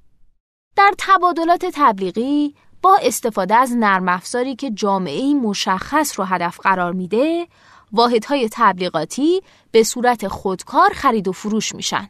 در 0.75 0.91
تبادلات 0.97 1.65
تبلیغی 1.73 2.55
با 2.83 2.99
استفاده 3.01 3.55
از 3.55 3.75
نرم 3.75 4.09
افزاری 4.09 4.55
که 4.55 4.71
جامعه 4.71 5.33
مشخص 5.33 6.19
رو 6.19 6.25
هدف 6.25 6.59
قرار 6.59 6.93
میده 6.93 7.47
واحدهای 7.91 8.49
تبلیغاتی 8.51 9.41
به 9.71 9.83
صورت 9.83 10.27
خودکار 10.27 10.93
خرید 10.93 11.27
و 11.27 11.31
فروش 11.31 11.75
میشن. 11.75 12.09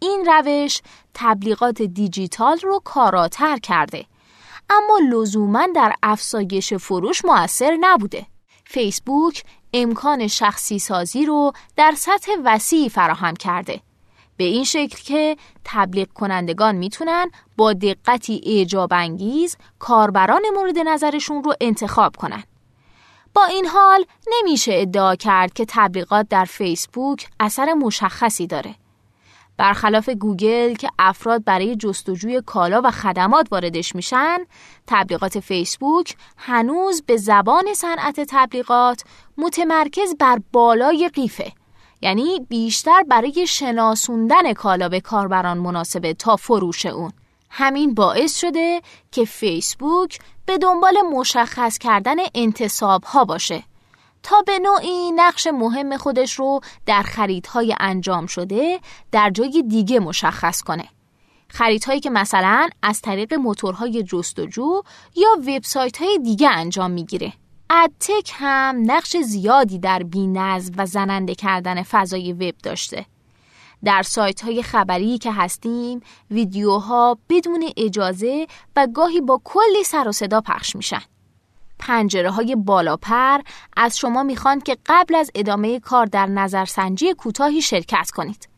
این 0.00 0.26
روش 0.26 0.80
تبلیغات 1.14 1.82
دیجیتال 1.82 2.58
رو 2.62 2.80
کاراتر 2.84 3.58
کرده. 3.58 4.04
اما 4.70 4.98
لزوما 5.10 5.66
در 5.74 5.92
افزایش 6.02 6.74
فروش 6.74 7.24
موثر 7.24 7.76
نبوده. 7.80 8.26
فیسبوک 8.64 9.42
امکان 9.72 10.26
شخصی 10.26 10.78
سازی 10.78 11.26
رو 11.26 11.52
در 11.76 11.94
سطح 11.96 12.32
وسیعی 12.44 12.88
فراهم 12.88 13.36
کرده. 13.36 13.80
به 14.36 14.44
این 14.44 14.64
شکل 14.64 14.98
که 15.04 15.36
تبلیغ 15.64 16.08
کنندگان 16.12 16.76
می‌تونن 16.76 17.30
با 17.56 17.72
دقتی 17.72 18.40
اعجاب 18.46 18.92
انگیز 18.92 19.56
کاربران 19.78 20.42
مورد 20.54 20.78
نظرشون 20.78 21.44
رو 21.44 21.54
انتخاب 21.60 22.16
کنن. 22.16 22.44
با 23.34 23.44
این 23.44 23.66
حال 23.66 24.04
نمیشه 24.32 24.72
ادعا 24.74 25.14
کرد 25.14 25.52
که 25.52 25.64
تبلیغات 25.68 26.26
در 26.28 26.44
فیسبوک 26.44 27.28
اثر 27.40 27.74
مشخصی 27.74 28.46
داره. 28.46 28.74
برخلاف 29.56 30.08
گوگل 30.08 30.74
که 30.74 30.88
افراد 30.98 31.44
برای 31.44 31.76
جستجوی 31.76 32.42
کالا 32.46 32.80
و 32.84 32.90
خدمات 32.90 33.48
واردش 33.50 33.94
میشن، 33.94 34.38
تبلیغات 34.86 35.40
فیسبوک 35.40 36.16
هنوز 36.36 37.02
به 37.06 37.16
زبان 37.16 37.74
صنعت 37.74 38.20
تبلیغات 38.28 39.04
متمرکز 39.38 40.14
بر 40.18 40.40
بالای 40.52 41.10
قیفه. 41.14 41.52
یعنی 42.04 42.46
بیشتر 42.48 43.02
برای 43.02 43.46
شناسوندن 43.46 44.52
کالا 44.52 44.88
به 44.88 45.00
کاربران 45.00 45.58
مناسبه 45.58 46.14
تا 46.14 46.36
فروش 46.36 46.86
اون. 46.86 47.12
همین 47.50 47.94
باعث 47.94 48.40
شده 48.40 48.80
که 49.12 49.24
فیسبوک 49.24 50.18
به 50.46 50.58
دنبال 50.58 51.02
مشخص 51.12 51.78
کردن 51.78 52.16
انتصاب 52.34 53.04
ها 53.04 53.24
باشه 53.24 53.62
تا 54.22 54.36
به 54.46 54.58
نوعی 54.58 55.12
نقش 55.12 55.46
مهم 55.46 55.96
خودش 55.96 56.32
رو 56.32 56.60
در 56.86 57.02
خریدهای 57.02 57.74
انجام 57.80 58.26
شده 58.26 58.80
در 59.12 59.30
جای 59.30 59.64
دیگه 59.68 60.00
مشخص 60.00 60.62
کنه. 60.62 60.88
خریدهایی 61.48 62.00
که 62.00 62.10
مثلا 62.10 62.68
از 62.82 63.00
طریق 63.00 63.34
موتورهای 63.34 64.02
جستجو 64.02 64.82
یا 65.16 65.28
وبسایت 65.46 66.02
های 66.02 66.18
دیگه 66.18 66.50
انجام 66.50 66.90
می‌گیره. 66.90 67.32
ادتک 67.70 68.30
هم 68.34 68.82
نقش 68.86 69.16
زیادی 69.16 69.78
در 69.78 70.02
بینظم 70.02 70.72
و 70.76 70.86
زننده 70.86 71.34
کردن 71.34 71.82
فضای 71.82 72.32
وب 72.32 72.54
داشته. 72.62 73.06
در 73.84 74.02
سایت 74.02 74.40
های 74.40 74.62
خبری 74.62 75.18
که 75.18 75.32
هستیم 75.32 76.00
ویدیوها 76.30 77.18
بدون 77.28 77.70
اجازه 77.76 78.46
و 78.76 78.86
گاهی 78.86 79.20
با 79.20 79.40
کلی 79.44 79.84
سر 79.84 80.08
و 80.08 80.12
صدا 80.12 80.40
پخش 80.40 80.76
میشن. 80.76 81.02
پنجره 81.78 82.30
های 82.30 82.56
بالاپر 82.56 83.40
از 83.76 83.98
شما 83.98 84.22
می‌خوان 84.22 84.60
که 84.60 84.76
قبل 84.86 85.14
از 85.14 85.30
ادامه 85.34 85.80
کار 85.80 86.06
در 86.06 86.26
نظرسنجی 86.26 87.14
کوتاهی 87.14 87.62
شرکت 87.62 88.10
کنید. 88.10 88.53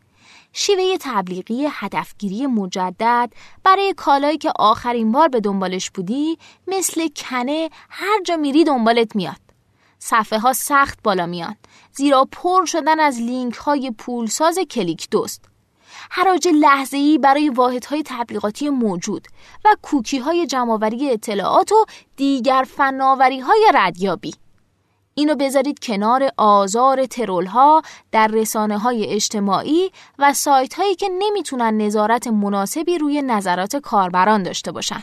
شیوه 0.58 0.96
تبلیغی 1.00 1.66
هدفگیری 1.70 2.46
مجدد 2.46 3.32
برای 3.64 3.94
کالایی 3.96 4.38
که 4.38 4.52
آخرین 4.58 5.12
بار 5.12 5.28
به 5.28 5.40
دنبالش 5.40 5.90
بودی 5.90 6.38
مثل 6.66 7.08
کنه 7.16 7.70
هر 7.90 8.22
جا 8.22 8.36
میری 8.36 8.64
دنبالت 8.64 9.16
میاد. 9.16 9.40
صفحه 9.98 10.38
ها 10.38 10.52
سخت 10.52 10.98
بالا 11.02 11.26
میان 11.26 11.56
زیرا 11.92 12.28
پر 12.32 12.64
شدن 12.64 13.00
از 13.00 13.20
لینک 13.20 13.54
های 13.54 13.90
پولساز 13.90 14.58
کلیک 14.58 15.10
دوست 15.10 15.44
حراج 16.10 16.48
لحظه 16.48 16.96
ای 16.96 17.18
برای 17.18 17.48
واحدهای 17.48 18.02
تبلیغاتی 18.06 18.70
موجود 18.70 19.28
و 19.64 19.76
کوکی 19.82 20.18
های 20.18 20.46
جمعآوری 20.46 21.10
اطلاعات 21.10 21.72
و 21.72 21.84
دیگر 22.16 22.66
فناوری 22.76 23.40
های 23.40 23.70
ردیابی 23.74 24.34
اینو 25.18 25.34
بذارید 25.34 25.78
کنار 25.78 26.30
آزار 26.36 27.06
ترول 27.06 27.46
ها 27.46 27.82
در 28.12 28.26
رسانه 28.26 28.78
های 28.78 29.06
اجتماعی 29.06 29.90
و 30.18 30.32
سایت 30.32 30.74
هایی 30.74 30.94
که 30.94 31.08
نمی‌تونن 31.18 31.76
نظارت 31.76 32.26
مناسبی 32.26 32.98
روی 32.98 33.22
نظرات 33.22 33.76
کاربران 33.76 34.42
داشته 34.42 34.72
باشن. 34.72 35.02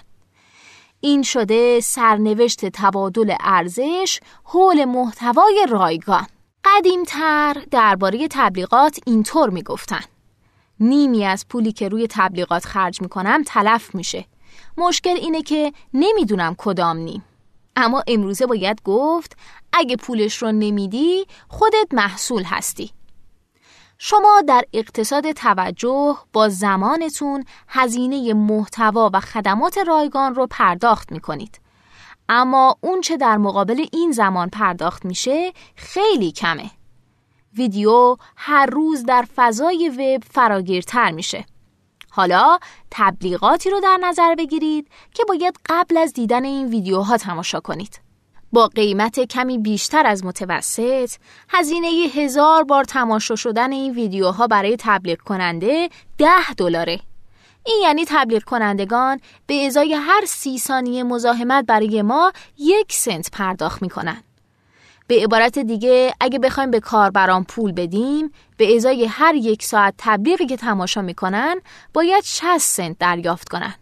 این 0.99 1.24
شده 1.24 1.80
سرنوشت 1.80 2.66
تبادل 2.66 3.36
ارزش 3.39 4.20
حول 4.43 4.86
محتوای 4.86 5.66
رایگان. 5.70 6.28
قدیمتر 6.66 7.57
درباره 7.72 8.28
تبلیغات 8.32 8.99
اینطور 9.05 9.49
می‌گفتن. 9.49 10.03
نیمی 10.80 11.26
از 11.26 11.47
پولی 11.47 11.72
که 11.72 11.89
روی 11.89 12.07
تبلیغات 12.09 12.66
خرج 12.66 13.01
می‌کنم 13.01 13.43
تلف 13.45 13.95
میشه. 13.95 14.26
مشکل 14.78 15.16
اینه 15.16 15.41
که 15.41 15.74
نمی‌دونم 15.93 16.55
کدام 16.57 16.97
نیم. 16.97 17.24
اما 17.76 18.03
امروزه 18.07 18.45
باید 18.45 18.82
گفت 18.84 19.38
اگه 19.74 19.96
پولش 19.96 20.38
رو 20.38 20.52
نمیدی 20.52 21.26
خودت 21.50 21.88
محصول 21.94 22.44
هستی. 22.44 22.92
شما 23.98 24.42
در 24.48 24.64
اقتصاد 24.74 25.32
توجه 25.32 26.18
با 26.34 26.50
زمانتون 26.50 27.44
هزینه 27.68 28.34
محتوا 28.34 29.10
و 29.14 29.20
خدمات 29.20 29.78
رایگان 29.78 30.36
رو 30.36 30.48
پرداخت 30.48 31.12
می 31.12 31.20
کنید. 31.20 31.60
اما 32.30 32.78
اون 32.82 33.02
چه 33.02 33.18
در 33.18 33.38
مقابل 33.38 33.86
این 33.92 34.12
زمان 34.12 34.50
پرداخت 34.50 35.06
میشه 35.06 35.54
خیلی 35.76 36.32
کمه. 36.32 36.72
ویدیو 37.54 38.18
هر 38.36 38.66
روز 38.66 39.04
در 39.04 39.26
فضای 39.36 39.90
وب 39.90 40.24
فراگیرتر 40.24 41.12
میشه. 41.12 41.46
حالا 42.10 42.60
تبلیغاتی 42.92 43.70
رو 43.70 43.80
در 43.80 43.98
نظر 44.02 44.36
بگیرید 44.36 44.88
که 45.14 45.24
باید 45.26 45.58
قبل 45.66 45.98
از 45.98 46.14
دیدن 46.14 46.44
این 46.44 46.68
ویدیوها 46.68 47.18
تماشا 47.18 47.60
کنید. 47.60 48.03
با 48.54 48.68
قیمت 48.68 49.20
کمی 49.20 49.58
بیشتر 49.58 50.06
از 50.06 50.26
متوسط 50.26 51.12
هزینه 51.49 51.88
هزار 52.16 52.64
بار 52.64 52.84
تماشا 52.84 53.36
شدن 53.36 53.72
این 53.72 53.93
ویدیوها 53.93 54.47
برای 54.47 54.76
تبلیغ 54.80 55.18
کننده 55.22 55.89
ده 56.18 56.54
دلاره. 56.58 56.99
این 57.66 57.80
یعنی 57.84 58.06
تبلیغ 58.08 58.43
کنندگان 58.43 59.20
به 59.47 59.66
ازای 59.66 59.93
هر 59.93 60.26
سی 60.28 60.58
ثانیه 60.58 61.04
مزاحمت 61.04 61.66
برای 61.66 62.01
ما 62.01 62.34
یک 62.58 62.93
سنت 62.93 63.32
پرداخت 63.32 63.82
می‌کنن. 63.82 64.24
به 65.08 65.24
عبارت 65.24 65.60
دیگه 65.60 66.14
اگه 66.20 66.39
بخوایم 66.39 66.72
به 66.72 66.80
کاربران 66.80 67.43
پول 67.43 67.72
بدیم 67.72 68.32
به 68.58 68.76
ازای 68.76 69.06
هر 69.06 69.36
یک 69.36 69.64
ساعت 69.64 69.93
تبلیغی 69.97 70.45
که 70.45 70.58
تماشا 70.58 71.01
می‌کنن 71.01 71.62
باید 71.93 72.24
60 72.24 72.58
سنت 72.58 72.97
دریافت 72.99 73.49
کنن. 73.49 73.74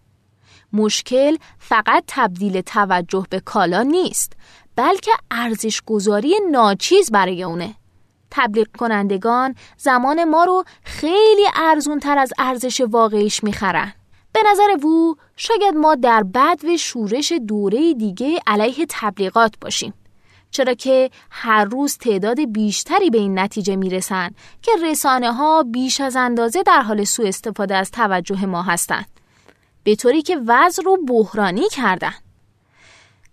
مشکل 0.73 1.35
فقط 1.59 2.03
تبدیل 2.07 2.61
توجه 2.61 3.25
به 3.29 3.39
کالا 3.39 3.81
نیست 3.81 4.33
بلکه 4.75 5.11
ارزش 5.31 5.81
گذاری 5.85 6.33
ناچیز 6.51 7.11
برای 7.11 7.43
اونه. 7.43 7.75
تبلیغ 8.31 8.67
کنندگان 8.77 9.55
زمان 9.77 10.23
ما 10.23 10.43
رو 10.43 10.63
خیلی 10.83 11.47
ارزون 11.55 11.99
تر 11.99 12.17
از 12.17 12.33
ارزش 12.39 12.81
واقعیش 12.81 13.43
می‌خرن. 13.43 13.93
به 14.33 14.39
نظر 14.51 14.85
وو 14.85 15.15
شاید 15.35 15.75
ما 15.75 15.95
در 15.95 16.23
بد 16.23 16.65
و 16.65 16.77
شورش 16.77 17.31
دوره 17.31 17.93
دیگه 17.93 18.39
علیه 18.47 18.85
تبلیغات 18.89 19.53
باشیم. 19.61 19.93
چرا 20.51 20.73
که 20.73 21.09
هر 21.31 21.65
روز 21.65 21.97
تعداد 21.97 22.51
بیشتری 22.51 23.09
به 23.09 23.17
این 23.17 23.39
نتیجه 23.39 23.75
می‌رسن 23.75 24.29
که 24.61 24.71
رسانه 24.83 25.33
ها 25.33 25.63
بیش 25.63 26.01
از 26.01 26.15
اندازه 26.15 26.63
در 26.63 26.81
حال 26.81 27.03
سوء 27.03 27.27
استفاده 27.27 27.75
از 27.75 27.91
توجه 27.91 28.45
ما 28.45 28.61
هستند. 28.61 29.05
به 29.83 29.95
طوری 29.95 30.21
که 30.21 30.39
وضع 30.47 30.83
رو 30.83 30.97
بحرانی 31.07 31.69
کردن. 31.69 32.13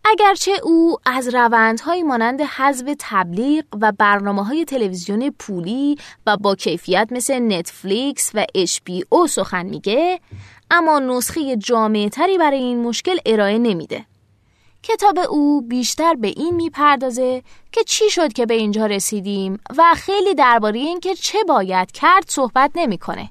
اگرچه 0.05 0.53
او 0.63 0.97
از 1.07 1.35
روندهایی 1.35 2.03
مانند 2.03 2.41
حذف 2.41 2.95
تبلیغ 2.99 3.65
و 3.81 3.93
برنامه 3.93 4.45
های 4.45 4.65
تلویزیون 4.65 5.31
پولی 5.39 5.97
و 6.27 6.37
با 6.37 6.55
کیفیت 6.55 7.09
مثل 7.11 7.39
نتفلیکس 7.39 8.31
و 8.35 8.47
او 9.09 9.27
سخن 9.27 9.67
میگه 9.67 10.21
اما 10.71 10.99
نسخه 10.99 11.57
جامعه 11.57 12.09
تری 12.09 12.39
برای 12.39 12.59
این 12.59 12.83
مشکل 12.83 13.19
ارائه 13.27 13.59
نمیده. 13.59 14.05
کتاب 14.83 15.19
او 15.19 15.63
بیشتر 15.63 16.15
به 16.15 16.29
این 16.29 16.55
می‌پردازه 16.55 17.43
که 17.73 17.85
چی 17.85 18.11
شد 18.11 18.33
که 18.33 18.47
به 18.47 18.55
اینجا 18.55 18.87
رسیدیم 18.87 19.61
و 19.79 19.95
خیلی 19.97 20.35
درباره 20.35 20.79
اینکه 20.79 21.15
چه 21.15 21.39
باید 21.49 21.93
کرد 21.93 22.25
صحبت 22.29 22.71
نمی‌کنه. 22.75 23.31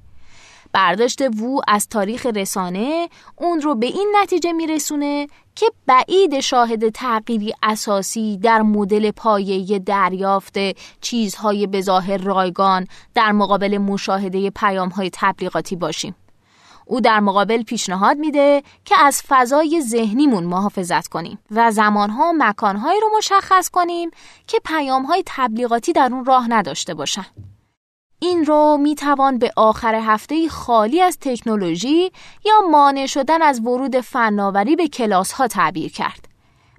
برداشت 0.73 1.21
وو 1.21 1.59
از 1.67 1.87
تاریخ 1.87 2.25
رسانه 2.25 3.09
اون 3.35 3.61
رو 3.61 3.75
به 3.75 3.85
این 3.85 4.15
نتیجه 4.21 4.51
میرسونه 4.51 5.27
که 5.55 5.65
بعید 5.85 6.39
شاهد 6.39 6.89
تغییری 6.89 7.53
اساسی 7.63 8.37
در 8.37 8.61
مدل 8.61 9.11
پایه 9.11 9.79
دریافت 9.79 10.57
چیزهای 11.01 11.67
بظاهر 11.67 12.17
رایگان 12.17 12.87
در 13.15 13.31
مقابل 13.31 13.77
مشاهده 13.77 14.49
پیامهای 14.49 15.09
تبلیغاتی 15.13 15.75
باشیم. 15.75 16.15
او 16.85 17.01
در 17.01 17.19
مقابل 17.19 17.63
پیشنهاد 17.63 18.17
میده 18.17 18.63
که 18.85 18.95
از 18.99 19.21
فضای 19.27 19.81
ذهنیمون 19.81 20.43
محافظت 20.43 21.07
کنیم 21.07 21.39
و 21.51 21.71
زمانها 21.71 22.29
و 22.29 22.33
مکانهایی 22.37 23.01
رو 23.01 23.09
مشخص 23.17 23.69
کنیم 23.69 24.11
که 24.47 24.59
پیامهای 24.65 25.23
تبلیغاتی 25.25 25.93
در 25.93 26.09
اون 26.11 26.25
راه 26.25 26.51
نداشته 26.51 26.93
باشن. 26.93 27.25
این 28.19 28.45
رو 28.45 28.77
می 28.81 28.95
توان 28.95 29.37
به 29.37 29.51
آخر 29.55 29.95
هفته 29.95 30.49
خالی 30.49 31.01
از 31.01 31.17
تکنولوژی 31.21 32.11
یا 32.45 32.53
مانع 32.71 33.05
شدن 33.05 33.41
از 33.41 33.59
ورود 33.59 33.99
فناوری 33.99 34.75
به 34.75 34.87
کلاس 34.87 35.31
ها 35.31 35.47
تعبیر 35.47 35.91
کرد. 35.91 36.27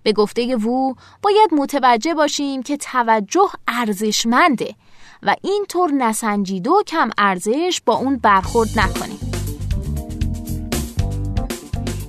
به 0.03 0.13
گفته 0.13 0.57
وو 0.57 0.95
باید 1.23 1.55
متوجه 1.55 2.15
باشیم 2.15 2.63
که 2.63 2.77
توجه 2.77 3.49
ارزشمنده 3.69 4.75
و 5.23 5.35
اینطور 5.43 5.91
نسنجیده 5.91 6.71
و 6.71 6.83
کم 6.83 7.11
ارزش 7.19 7.81
با 7.87 7.95
اون 7.95 8.17
برخورد 8.17 8.69
نکنیم. 8.77 9.19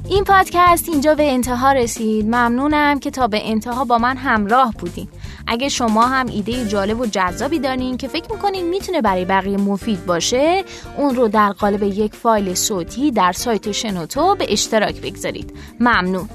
این 0.10 0.24
پادکست 0.24 0.90
اینجا 0.90 1.16
به 1.16 1.32
انتها 1.32 1.72
رسید. 1.72 2.26
ممنونم 2.26 3.00
که 3.00 3.12
تا 3.12 3.28
به 3.28 3.50
انتها 3.50 3.86
با 3.86 3.98
من 3.98 4.18
همراه 4.18 4.74
بودیم. 4.80 5.10
اگه 5.52 5.70
شما 5.70 6.08
هم 6.08 6.28
ایده 6.28 6.66
جالب 6.66 7.00
و 7.00 7.06
جذابی 7.06 7.60
دارین 7.60 7.98
که 7.98 8.08
فکر 8.08 8.32
می‌کنین 8.32 8.70
می‌تونه 8.70 9.02
برای 9.02 9.26
بقیه 9.26 9.58
مفید 9.58 10.06
باشه 10.06 10.64
اون 10.98 11.16
رو 11.16 11.28
در 11.28 11.52
قالب 11.52 11.84
یک 11.84 12.16
فایل 12.16 12.54
صوتی 12.54 13.12
در 13.12 13.32
سایت 13.32 13.72
شنوتو 13.72 14.36
به 14.36 14.54
اشتراک 14.54 15.02
بگذارید. 15.02 15.54
ممنون. 15.80 16.30